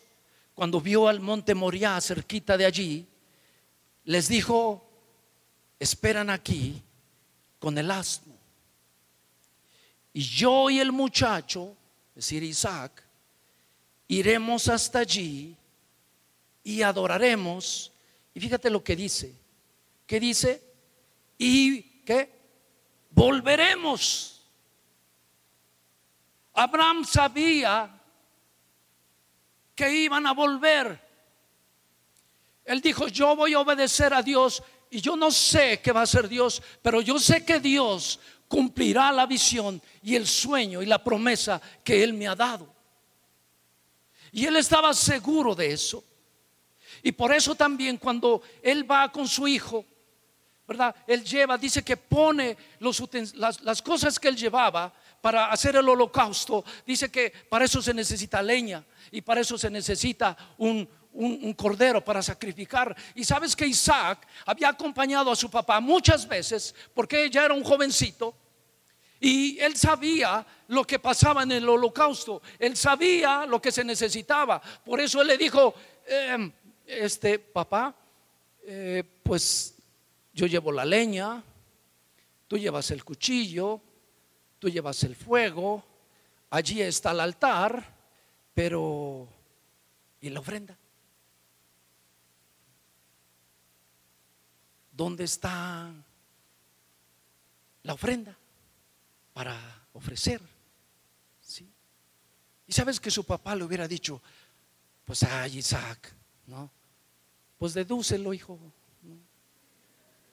cuando 0.53 0.81
vio 0.81 1.07
al 1.07 1.19
monte 1.19 1.55
Moriah 1.55 2.01
cerquita 2.01 2.57
de 2.57 2.65
allí, 2.65 3.07
les 4.03 4.27
dijo, 4.27 4.85
esperan 5.79 6.29
aquí 6.29 6.81
con 7.59 7.77
el 7.77 7.89
asno 7.91 8.29
y 10.13 10.21
yo 10.21 10.69
y 10.69 10.79
el 10.79 10.91
muchacho, 10.91 11.75
es 12.09 12.25
decir, 12.25 12.43
Isaac, 12.43 13.03
iremos 14.07 14.67
hasta 14.67 14.99
allí 14.99 15.55
y 16.63 16.81
adoraremos. 16.81 17.91
Y 18.33 18.39
fíjate 18.39 18.69
lo 18.69 18.83
que 18.83 18.95
dice. 18.95 19.33
¿Qué 20.05 20.19
dice? 20.19 20.61
Y 21.37 21.81
que 22.03 22.29
volveremos. 23.11 24.38
Abraham 26.59 27.05
sabía 27.05 27.89
que 29.73 29.95
iban 29.95 30.27
a 30.27 30.33
volver. 30.33 30.99
Él 32.65 32.81
dijo, 32.81 33.07
yo 33.07 33.33
voy 33.33 33.53
a 33.53 33.61
obedecer 33.61 34.13
a 34.13 34.21
Dios 34.21 34.61
y 34.89 34.99
yo 34.99 35.15
no 35.15 35.31
sé 35.31 35.79
qué 35.81 35.93
va 35.93 36.01
a 36.01 36.03
hacer 36.03 36.27
Dios, 36.27 36.61
pero 36.81 36.99
yo 36.99 37.17
sé 37.17 37.45
que 37.45 37.61
Dios 37.61 38.19
cumplirá 38.49 39.09
la 39.13 39.25
visión 39.25 39.81
y 40.03 40.17
el 40.17 40.27
sueño 40.27 40.81
y 40.81 40.85
la 40.85 41.01
promesa 41.01 41.61
que 41.81 42.03
Él 42.03 42.13
me 42.13 42.27
ha 42.27 42.35
dado. 42.35 42.67
Y 44.33 44.45
Él 44.45 44.57
estaba 44.57 44.93
seguro 44.93 45.55
de 45.55 45.71
eso. 45.71 46.03
Y 47.01 47.13
por 47.13 47.33
eso 47.33 47.55
también 47.55 47.95
cuando 47.95 48.41
él 48.61 48.89
va 48.89 49.09
con 49.09 49.29
su 49.29 49.47
hijo, 49.47 49.85
¿verdad? 50.67 50.93
Él 51.07 51.23
lleva, 51.23 51.57
dice 51.57 51.83
que 51.83 51.95
pone 51.95 52.57
las 52.79 53.81
cosas 53.81 54.19
que 54.19 54.27
él 54.27 54.35
llevaba 54.35 54.93
para 55.21 55.51
hacer 55.51 55.75
el 55.75 55.87
holocausto, 55.87 56.63
dice 56.85 57.09
que 57.09 57.31
para 57.49 57.65
eso 57.65 57.81
se 57.81 57.93
necesita 57.93 58.41
leña 58.41 58.83
y 59.11 59.21
para 59.21 59.41
eso 59.41 59.57
se 59.57 59.69
necesita 59.69 60.35
un, 60.57 60.87
un, 61.13 61.53
cordero 61.53 62.03
para 62.03 62.21
sacrificar. 62.21 62.95
Y 63.15 63.23
sabes 63.23 63.55
que 63.55 63.67
Isaac 63.67 64.27
había 64.45 64.69
acompañado 64.69 65.31
a 65.31 65.35
su 65.35 65.49
papá 65.49 65.79
muchas 65.79 66.27
veces 66.27 66.73
porque 66.93 67.25
ella 67.25 67.45
era 67.45 67.53
un 67.53 67.63
jovencito 67.63 68.35
y 69.19 69.59
él 69.59 69.75
sabía 69.75 70.45
lo 70.67 70.85
que 70.85 70.99
pasaba 70.99 71.43
en 71.43 71.51
el 71.51 71.67
holocausto, 71.67 72.41
él 72.57 72.77
sabía 72.77 73.45
lo 73.45 73.61
que 73.61 73.71
se 73.71 73.83
necesitaba. 73.83 74.61
Por 74.61 75.01
eso 75.01 75.21
él 75.21 75.27
le 75.27 75.37
dijo, 75.37 75.73
em, 76.07 76.51
este 76.85 77.39
papá, 77.39 77.93
eh, 78.63 79.03
pues 79.23 79.75
yo 80.33 80.45
llevo 80.45 80.71
la 80.71 80.85
leña, 80.85 81.43
tú 82.47 82.57
llevas 82.57 82.91
el 82.91 83.03
cuchillo, 83.03 83.81
tú 84.59 84.69
llevas 84.69 85.03
el 85.03 85.15
fuego, 85.15 85.83
allí 86.49 86.81
está 86.81 87.11
el 87.11 87.21
altar, 87.21 87.83
pero 88.53 89.27
¿y 90.21 90.29
la 90.29 90.41
ofrenda? 90.41 90.77
¿Dónde 94.91 95.23
está 95.23 95.91
la 97.83 97.93
ofrenda 97.93 98.37
para 99.33 99.57
ofrecer? 99.93 100.41
¿Sí? 101.41 101.67
Y 102.67 102.73
sabes 102.73 102.99
que 102.99 103.09
su 103.09 103.23
papá 103.23 103.55
le 103.55 103.63
hubiera 103.63 103.87
dicho, 103.87 104.21
pues 105.05 105.23
ay 105.23 105.57
Isaac, 105.57 106.13
¿no? 106.47 106.69
Pues 107.57 107.73
dedúcelo, 107.73 108.33
hijo. 108.33 108.59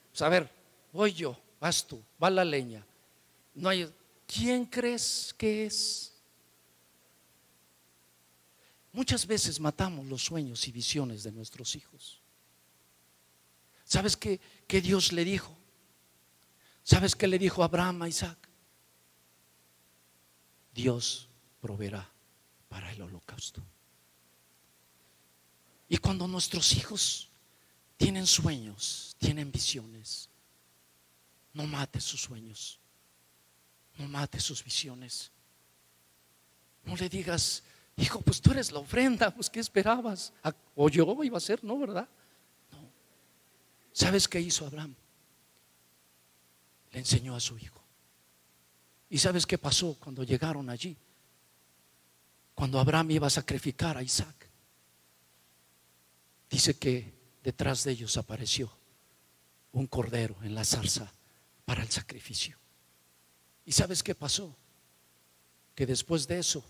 Pues 0.09 0.21
a 0.21 0.29
ver, 0.29 0.49
voy 0.91 1.13
yo, 1.13 1.39
vas 1.59 1.85
tú, 1.85 2.01
va 2.21 2.29
la 2.29 2.43
leña. 2.43 2.85
No 3.55 3.69
hay, 3.69 3.91
¿quién 4.27 4.65
crees 4.65 5.33
que 5.37 5.65
es? 5.65 6.13
Muchas 8.91 9.25
veces 9.25 9.59
matamos 9.59 10.05
los 10.05 10.23
sueños 10.23 10.67
y 10.67 10.71
visiones 10.71 11.23
de 11.23 11.31
nuestros 11.31 11.75
hijos. 11.75 12.21
¿Sabes 13.83 14.17
qué, 14.17 14.39
Dios 14.81 15.13
le 15.13 15.23
dijo? 15.23 15.55
¿Sabes 16.83 17.15
qué 17.15 17.27
le 17.27 17.39
dijo 17.39 17.63
Abraham 17.63 18.01
a 18.01 18.09
Isaac? 18.09 18.37
Dios 20.73 21.29
proveerá 21.61 22.09
para 22.69 22.91
el 22.91 23.01
holocausto. 23.01 23.63
Y 25.89 25.97
cuando 25.97 26.27
nuestros 26.27 26.73
hijos 26.73 27.29
tienen 27.97 28.27
sueños, 28.27 29.15
tienen 29.19 29.51
visiones, 29.51 30.29
no 31.53 31.65
mate 31.65 32.01
sus 32.01 32.21
sueños, 32.21 32.79
no 33.97 34.07
mate 34.07 34.39
sus 34.39 34.63
visiones. 34.63 35.31
No 36.83 36.95
le 36.95 37.09
digas, 37.09 37.63
hijo, 37.97 38.21
pues 38.21 38.41
tú 38.41 38.51
eres 38.51 38.71
la 38.71 38.79
ofrenda, 38.79 39.31
pues 39.31 39.49
¿qué 39.49 39.59
esperabas? 39.59 40.31
O 40.75 40.89
yo 40.89 41.23
iba 41.23 41.37
a 41.37 41.41
ser, 41.41 41.63
¿no? 41.63 41.77
¿Verdad? 41.77 42.07
¿Sabes 43.91 44.27
qué 44.27 44.39
hizo 44.39 44.65
Abraham? 44.65 44.95
Le 46.91 46.99
enseñó 46.99 47.35
a 47.35 47.39
su 47.39 47.57
hijo. 47.57 47.83
¿Y 49.09 49.17
sabes 49.17 49.45
qué 49.45 49.57
pasó 49.57 49.95
cuando 49.99 50.23
llegaron 50.23 50.69
allí? 50.69 50.95
Cuando 52.53 52.79
Abraham 52.79 53.11
iba 53.11 53.27
a 53.27 53.31
sacrificar 53.31 53.97
a 53.97 54.03
Isaac. 54.03 54.49
Dice 56.49 56.77
que 56.77 57.13
detrás 57.43 57.83
de 57.83 57.91
ellos 57.91 58.17
apareció 58.17 58.71
un 59.73 59.87
cordero 59.87 60.35
en 60.43 60.55
la 60.55 60.63
zarza 60.63 61.11
para 61.65 61.83
el 61.83 61.89
sacrificio. 61.89 62.57
¿Y 63.67 63.73
sabes 63.73 64.01
qué 64.01 64.15
pasó? 64.15 64.55
Que 65.75 65.85
después 65.85 66.25
de 66.25 66.39
eso 66.39 66.63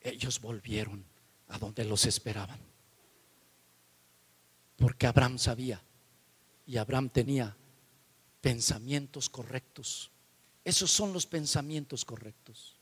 ellos 0.00 0.40
volvieron 0.40 1.04
a 1.46 1.56
donde 1.56 1.84
los 1.84 2.04
esperaban. 2.04 2.58
Porque 4.76 5.06
Abraham 5.06 5.38
sabía 5.38 5.80
y 6.66 6.78
Abraham 6.78 7.10
tenía 7.10 7.56
pensamientos 8.40 9.30
correctos. 9.30 10.10
Esos 10.64 10.90
son 10.90 11.12
los 11.12 11.26
pensamientos 11.26 12.04
correctos, 12.04 12.74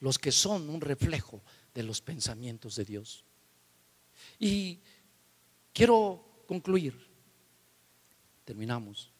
los 0.00 0.18
que 0.18 0.32
son 0.32 0.70
un 0.70 0.80
reflejo 0.80 1.42
de 1.74 1.82
los 1.82 2.00
pensamientos 2.00 2.76
de 2.76 2.86
Dios. 2.86 3.22
Y 4.38 4.80
quiero 5.74 6.44
concluir, 6.48 7.06
terminamos. 8.46 9.11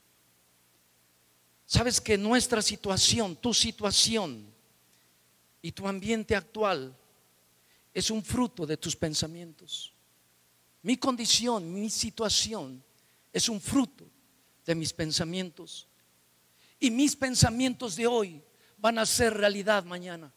Sabes 1.73 2.03
que 2.03 2.19
nuestra 2.19 2.61
situación, 2.61 3.35
tu 3.35 3.55
situación 3.55 4.45
y 5.63 5.73
tu 5.73 5.89
ambiente 5.89 6.37
actual 6.37 6.95
es 7.95 8.11
un 8.11 8.23
fruto 8.23 8.67
de 8.67 8.77
tus 8.77 8.95
pensamientos. 8.95 9.91
Mi 10.83 10.99
condición, 10.99 11.73
mi 11.73 11.89
situación 11.89 12.85
es 13.33 13.49
un 13.49 13.59
fruto 13.59 14.05
de 14.67 14.75
mis 14.75 14.93
pensamientos. 14.93 15.89
Y 16.79 16.91
mis 16.91 17.17
pensamientos 17.17 17.97
de 17.97 18.07
hoy 18.07 18.43
van 18.77 18.99
a 18.99 19.07
ser 19.07 19.33
realidad 19.33 19.83
mañana. 19.83 20.31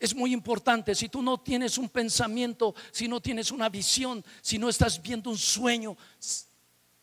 Es 0.00 0.14
muy 0.14 0.32
importante, 0.32 0.94
si 0.94 1.10
tú 1.10 1.20
no 1.20 1.36
tienes 1.36 1.76
un 1.76 1.90
pensamiento, 1.90 2.74
si 2.90 3.06
no 3.06 3.20
tienes 3.20 3.50
una 3.50 3.68
visión, 3.68 4.24
si 4.40 4.56
no 4.56 4.70
estás 4.70 5.02
viendo 5.02 5.28
un 5.28 5.36
sueño, 5.36 5.94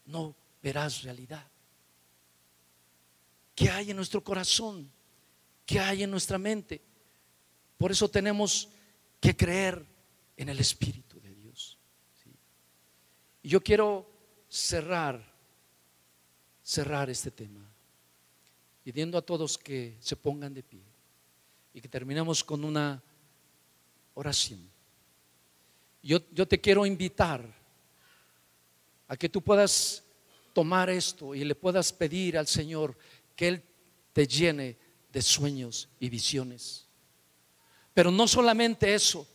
no 0.05 0.36
verás 0.63 1.03
realidad. 1.03 1.52
¿Qué 3.55 3.69
hay 3.69 3.91
en 3.91 3.97
nuestro 3.97 4.23
corazón? 4.23 4.91
¿Qué 5.65 5.79
hay 5.79 6.03
en 6.03 6.11
nuestra 6.11 6.37
mente? 6.37 6.81
Por 7.77 7.91
eso 7.91 8.09
tenemos 8.09 8.69
que 9.19 9.35
creer 9.35 9.85
en 10.37 10.49
el 10.49 10.59
Espíritu. 10.59 11.13
Y 13.43 13.49
yo 13.49 13.61
quiero 13.61 14.09
cerrar, 14.47 15.21
cerrar 16.63 17.09
este 17.09 17.29
tema, 17.29 17.59
pidiendo 18.83 19.17
a 19.17 19.21
todos 19.21 19.57
que 19.57 19.97
se 19.99 20.15
pongan 20.15 20.53
de 20.53 20.63
pie 20.63 20.81
y 21.73 21.81
que 21.81 21.89
terminemos 21.89 22.41
con 22.43 22.63
una 22.63 23.03
oración. 24.13 24.61
Yo, 26.01 26.19
yo 26.31 26.47
te 26.47 26.59
quiero 26.59 26.85
invitar 26.85 27.45
a 29.09 29.17
que 29.17 29.27
tú 29.27 29.41
puedas 29.41 30.03
tomar 30.53 30.89
esto 30.89 31.35
y 31.35 31.43
le 31.43 31.55
puedas 31.55 31.91
pedir 31.91 32.37
al 32.37 32.47
Señor 32.47 32.95
que 33.43 33.49
Él 33.49 33.63
te 34.13 34.25
llene 34.25 34.77
de 35.11 35.21
sueños 35.21 35.89
y 35.99 36.07
visiones. 36.07 36.87
Pero 37.93 38.09
no 38.09 38.25
solamente 38.25 38.93
eso, 38.93 39.27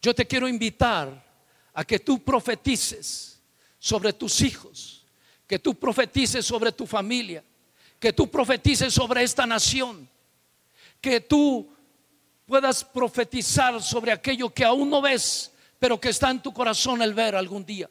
yo 0.00 0.14
te 0.14 0.28
quiero 0.28 0.46
invitar 0.46 1.28
a 1.74 1.84
que 1.84 1.98
tú 1.98 2.22
profetices 2.22 3.42
sobre 3.80 4.12
tus 4.12 4.40
hijos, 4.42 5.04
que 5.44 5.58
tú 5.58 5.74
profetices 5.74 6.46
sobre 6.46 6.70
tu 6.70 6.86
familia, 6.86 7.42
que 7.98 8.12
tú 8.12 8.30
profetices 8.30 8.94
sobre 8.94 9.24
esta 9.24 9.44
nación, 9.44 10.08
que 11.00 11.20
tú 11.20 11.68
puedas 12.46 12.84
profetizar 12.84 13.82
sobre 13.82 14.12
aquello 14.12 14.54
que 14.54 14.64
aún 14.64 14.88
no 14.88 15.02
ves, 15.02 15.50
pero 15.80 16.00
que 16.00 16.10
está 16.10 16.30
en 16.30 16.40
tu 16.40 16.52
corazón 16.52 17.02
el 17.02 17.12
ver 17.12 17.34
algún 17.34 17.66
día. 17.66 17.90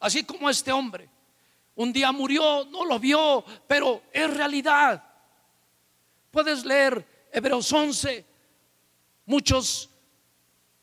Así 0.00 0.24
como 0.24 0.50
este 0.50 0.72
hombre, 0.72 1.08
un 1.76 1.92
día 1.92 2.12
murió, 2.12 2.64
no 2.66 2.84
lo 2.84 2.98
vio, 2.98 3.44
pero 3.66 4.02
es 4.12 4.32
realidad. 4.32 5.02
Puedes 6.30 6.64
leer 6.64 7.28
Hebreos 7.32 7.72
11, 7.72 8.24
muchos 9.26 9.90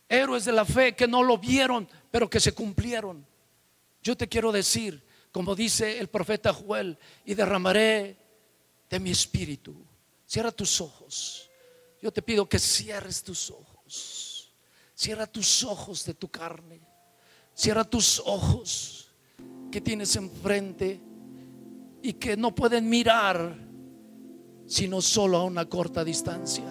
héroes 0.07 0.45
de 0.45 0.51
la 0.51 0.65
fe 0.65 0.95
que 0.95 1.07
no 1.07 1.23
lo 1.23 1.37
vieron, 1.37 1.87
pero 2.09 2.29
que 2.29 2.39
se 2.39 2.53
cumplieron. 2.53 3.25
Yo 4.03 4.17
te 4.17 4.27
quiero 4.27 4.51
decir, 4.51 5.01
como 5.31 5.55
dice 5.55 5.99
el 5.99 6.09
profeta 6.09 6.53
Joel, 6.53 6.97
y 7.23 7.33
derramaré 7.35 8.17
de 8.89 8.99
mi 8.99 9.11
espíritu. 9.11 9.75
Cierra 10.25 10.51
tus 10.51 10.81
ojos. 10.81 11.49
Yo 12.01 12.11
te 12.11 12.21
pido 12.21 12.49
que 12.49 12.59
cierres 12.59 13.23
tus 13.23 13.49
ojos. 13.51 14.53
Cierra 14.93 15.27
tus 15.27 15.63
ojos 15.63 16.03
de 16.03 16.13
tu 16.13 16.29
carne. 16.29 16.81
Cierra 17.53 17.83
tus 17.83 18.19
ojos 18.25 19.10
que 19.71 19.81
tienes 19.81 20.15
enfrente 20.15 20.99
y 22.03 22.13
que 22.13 22.37
no 22.37 22.53
pueden 22.53 22.89
mirar 22.89 23.69
sino 24.65 25.01
solo 25.01 25.37
a 25.37 25.43
una 25.43 25.65
corta 25.65 26.03
distancia. 26.03 26.63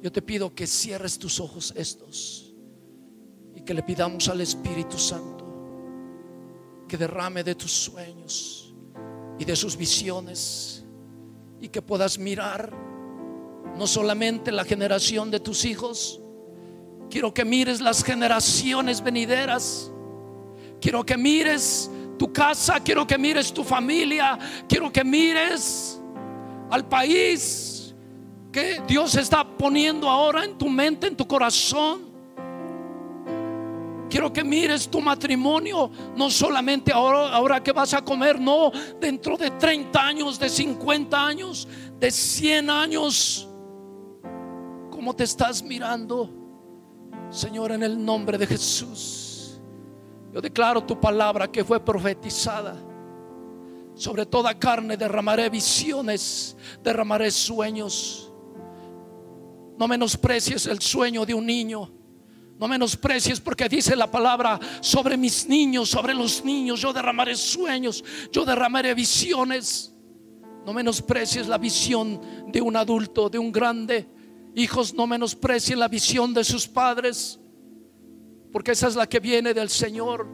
Yo 0.00 0.10
te 0.10 0.22
pido 0.22 0.54
que 0.54 0.66
cierres 0.66 1.18
tus 1.18 1.38
ojos 1.40 1.72
estos 1.76 2.48
que 3.64 3.74
le 3.74 3.84
pidamos 3.84 4.28
al 4.28 4.40
Espíritu 4.40 4.98
Santo 4.98 5.44
que 6.88 6.96
derrame 6.96 7.44
de 7.44 7.54
tus 7.54 7.70
sueños 7.70 8.74
y 9.38 9.44
de 9.44 9.54
sus 9.54 9.76
visiones 9.76 10.84
y 11.60 11.68
que 11.68 11.80
puedas 11.80 12.18
mirar 12.18 12.74
no 13.78 13.86
solamente 13.86 14.50
la 14.50 14.64
generación 14.64 15.30
de 15.30 15.38
tus 15.38 15.64
hijos, 15.64 16.22
Quiero 17.12 17.34
que 17.34 17.44
mires 17.44 17.82
las 17.82 18.02
generaciones 18.02 19.04
venideras. 19.04 19.91
Quiero 20.82 21.06
que 21.06 21.16
mires 21.16 21.88
tu 22.18 22.32
casa, 22.32 22.80
quiero 22.80 23.06
que 23.06 23.16
mires 23.16 23.52
tu 23.52 23.62
familia, 23.62 24.36
quiero 24.68 24.92
que 24.92 25.04
mires 25.04 26.00
al 26.68 26.88
país 26.88 27.94
que 28.50 28.82
Dios 28.88 29.14
está 29.14 29.46
poniendo 29.46 30.10
ahora 30.10 30.44
en 30.44 30.58
tu 30.58 30.68
mente, 30.68 31.06
en 31.06 31.14
tu 31.14 31.24
corazón. 31.24 32.10
Quiero 34.10 34.32
que 34.32 34.42
mires 34.42 34.88
tu 34.88 35.00
matrimonio, 35.00 35.88
no 36.16 36.28
solamente 36.28 36.92
ahora, 36.92 37.32
ahora 37.32 37.62
que 37.62 37.70
vas 37.70 37.94
a 37.94 38.02
comer, 38.02 38.40
no, 38.40 38.72
dentro 39.00 39.36
de 39.36 39.52
30 39.52 40.04
años, 40.04 40.36
de 40.36 40.48
50 40.48 41.26
años, 41.26 41.68
de 42.00 42.10
100 42.10 42.70
años. 42.70 43.48
¿Cómo 44.90 45.14
te 45.14 45.22
estás 45.22 45.62
mirando? 45.62 46.28
Señor, 47.30 47.70
en 47.70 47.84
el 47.84 48.04
nombre 48.04 48.36
de 48.36 48.48
Jesús. 48.48 49.21
Yo 50.32 50.40
declaro 50.40 50.82
tu 50.84 50.98
palabra 50.98 51.50
que 51.50 51.64
fue 51.64 51.84
profetizada. 51.84 52.74
Sobre 53.94 54.24
toda 54.24 54.58
carne 54.58 54.96
derramaré 54.96 55.50
visiones, 55.50 56.56
derramaré 56.82 57.30
sueños. 57.30 58.32
No 59.78 59.86
menosprecies 59.86 60.66
el 60.66 60.80
sueño 60.80 61.26
de 61.26 61.34
un 61.34 61.44
niño. 61.44 61.90
No 62.58 62.68
menosprecies 62.68 63.40
porque 63.40 63.68
dice 63.68 63.94
la 63.96 64.10
palabra 64.10 64.58
sobre 64.80 65.16
mis 65.16 65.48
niños, 65.48 65.90
sobre 65.90 66.14
los 66.14 66.44
niños. 66.44 66.80
Yo 66.80 66.92
derramaré 66.92 67.36
sueños, 67.36 68.02
yo 68.30 68.44
derramaré 68.44 68.94
visiones. 68.94 69.92
No 70.64 70.72
menosprecies 70.72 71.48
la 71.48 71.58
visión 71.58 72.20
de 72.52 72.62
un 72.62 72.76
adulto, 72.76 73.28
de 73.28 73.38
un 73.38 73.52
grande. 73.52 74.08
Hijos, 74.54 74.94
no 74.94 75.06
menosprecien 75.06 75.78
la 75.78 75.88
visión 75.88 76.32
de 76.32 76.44
sus 76.44 76.68
padres, 76.68 77.40
porque 78.52 78.72
esa 78.72 78.88
es 78.88 78.96
la 78.96 79.08
que 79.08 79.18
viene 79.18 79.54
del 79.54 79.70
Señor. 79.70 80.26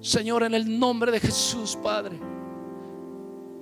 Señor, 0.00 0.42
en 0.42 0.54
el 0.54 0.78
nombre 0.78 1.10
de 1.10 1.18
Jesús, 1.18 1.76
Padre. 1.82 2.20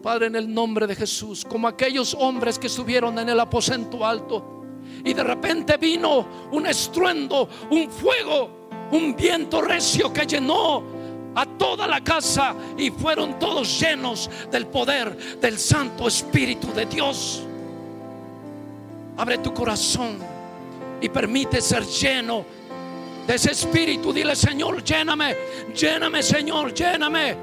Padre, 0.03 0.27
en 0.27 0.37
el 0.37 0.53
nombre 0.53 0.87
de 0.87 0.95
Jesús, 0.95 1.45
como 1.45 1.67
aquellos 1.67 2.15
hombres 2.19 2.59
que 2.59 2.67
estuvieron 2.67 3.19
en 3.19 3.29
el 3.29 3.41
aposento 3.41 4.05
alto 4.05 4.55
y 5.03 5.15
de 5.15 5.25
repente 5.25 5.77
vino 5.77 6.27
un 6.53 6.67
estruendo, 6.67 7.49
un 7.71 7.91
fuego, 7.91 8.69
un 8.93 9.17
viento 9.17 9.63
recio 9.63 10.13
que 10.13 10.27
llenó 10.27 10.83
a 11.35 11.47
toda 11.47 11.87
la 11.87 12.03
casa 12.03 12.55
y 12.77 12.91
fueron 12.91 13.39
todos 13.39 13.81
llenos 13.81 14.31
del 14.51 14.67
poder 14.67 15.39
del 15.41 15.59
Santo 15.59 16.07
Espíritu 16.07 16.73
de 16.73 16.87
Dios. 16.87 17.43
Abre 19.17 19.39
tu 19.39 19.55
corazón 19.55 20.19
y 21.01 21.09
permite 21.09 21.61
ser 21.61 21.85
lleno 21.85 22.45
de 23.27 23.35
ese 23.35 23.53
espíritu. 23.53 24.13
Dile, 24.13 24.37
Señor, 24.37 24.83
lléname, 24.83 25.37
lléname, 25.75 26.23
Señor, 26.23 26.73
lléname, 26.73 27.37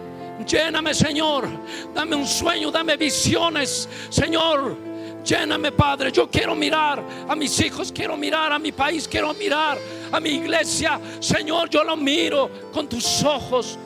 lléname, 0.45 0.93
Señor. 0.93 1.47
Dame 1.93 2.15
un 2.15 2.27
sueño, 2.27 2.71
dame 2.71 2.97
visiones, 2.97 3.87
Señor. 4.09 4.77
Lléname, 5.23 5.71
Padre. 5.71 6.11
Yo 6.11 6.29
quiero 6.29 6.55
mirar 6.55 7.03
a 7.27 7.35
mis 7.35 7.59
hijos, 7.61 7.91
quiero 7.91 8.17
mirar 8.17 8.51
a 8.51 8.59
mi 8.59 8.71
país, 8.71 9.07
quiero 9.07 9.33
mirar 9.33 9.77
a 10.11 10.19
mi 10.19 10.29
iglesia. 10.29 10.99
Señor, 11.19 11.69
yo 11.69 11.83
lo 11.83 11.95
miro 11.95 12.49
con 12.73 12.87
tus 12.87 13.23
ojos 13.23 13.77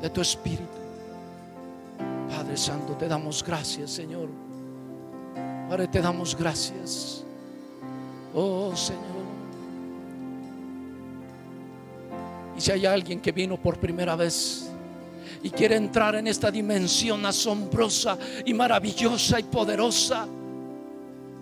de 0.00 0.10
tu 0.10 0.20
espíritu. 0.20 0.62
Padre 2.28 2.56
Santo, 2.56 2.94
te 2.94 3.08
damos 3.08 3.42
gracias, 3.42 3.90
Señor. 3.90 4.28
Padre, 5.68 5.88
te 5.88 6.00
damos 6.00 6.36
gracias. 6.36 7.24
Oh, 8.34 8.74
Señor. 8.76 9.11
Y 12.56 12.60
si 12.60 12.70
hay 12.70 12.86
alguien 12.86 13.20
que 13.20 13.32
vino 13.32 13.56
por 13.56 13.78
primera 13.78 14.16
vez 14.16 14.70
y 15.42 15.50
quiere 15.50 15.76
entrar 15.76 16.14
en 16.14 16.26
esta 16.26 16.50
dimensión 16.50 17.24
asombrosa 17.26 18.18
y 18.44 18.54
maravillosa 18.54 19.40
y 19.40 19.44
poderosa, 19.44 20.26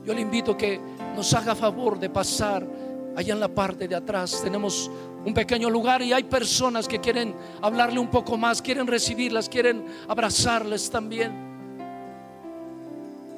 yo 0.05 0.15
le 0.15 0.21
invito 0.21 0.57
que 0.57 0.81
nos 1.15 1.33
haga 1.35 1.55
favor 1.55 1.99
de 1.99 2.09
pasar 2.09 2.67
allá 3.17 3.35
en 3.35 3.41
la 3.41 3.49
parte 3.49 3.87
de 3.87 3.95
atrás. 3.95 4.41
Tenemos 4.43 4.91
un 5.25 5.35
pequeño 5.35 5.69
lugar 5.69 6.01
y 6.03 6.13
hay 6.13 6.25
personas 6.25 6.89
que 6.89 6.99
quieren 6.99 7.35
hablarle 7.61 7.99
un 7.99 8.09
poco 8.09 8.37
más, 8.37 8.63
quieren 8.63 8.87
recibirlas, 8.87 9.49
quieren 9.49 9.85
abrazarles 10.09 10.91
también. 10.91 11.51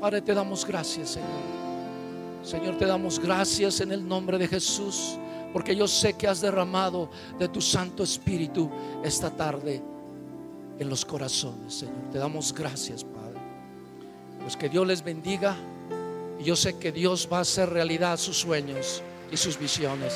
Padre, 0.01 0.21
te 0.21 0.35
damos 0.35 0.65
gracias, 0.65 1.11
Señor. 1.11 1.63
Señor, 2.43 2.77
te 2.77 2.87
damos 2.87 3.21
gracias 3.21 3.81
en 3.81 3.93
el 3.93 4.07
nombre 4.07 4.37
de 4.37 4.49
Jesús, 4.49 5.17
porque 5.53 5.77
yo 5.77 5.87
sé 5.87 6.15
que 6.15 6.27
has 6.27 6.41
derramado 6.41 7.11
de 7.39 7.49
tu 7.49 7.61
Santo 7.61 8.03
Espíritu 8.03 8.71
esta 9.05 9.31
tarde 9.31 9.83
en 10.79 10.89
los 10.89 11.05
corazones, 11.05 11.75
Señor. 11.75 12.11
Te 12.11 12.19
damos 12.19 12.53
gracias, 12.53 13.05
Padre. 13.05 13.41
Pues 14.41 14.57
que 14.57 14.69
Dios 14.69 14.87
les 14.87 15.03
bendiga. 15.05 15.57
Y 16.41 16.45
yo 16.45 16.57
sé 16.57 16.79
que 16.79 16.91
Dios 16.91 17.29
va 17.31 17.39
a 17.39 17.43
hacer 17.43 17.69
realidad 17.71 18.17
sus 18.17 18.39
sueños 18.39 19.03
y 19.31 19.37
sus 19.37 19.59
visiones. 19.59 20.15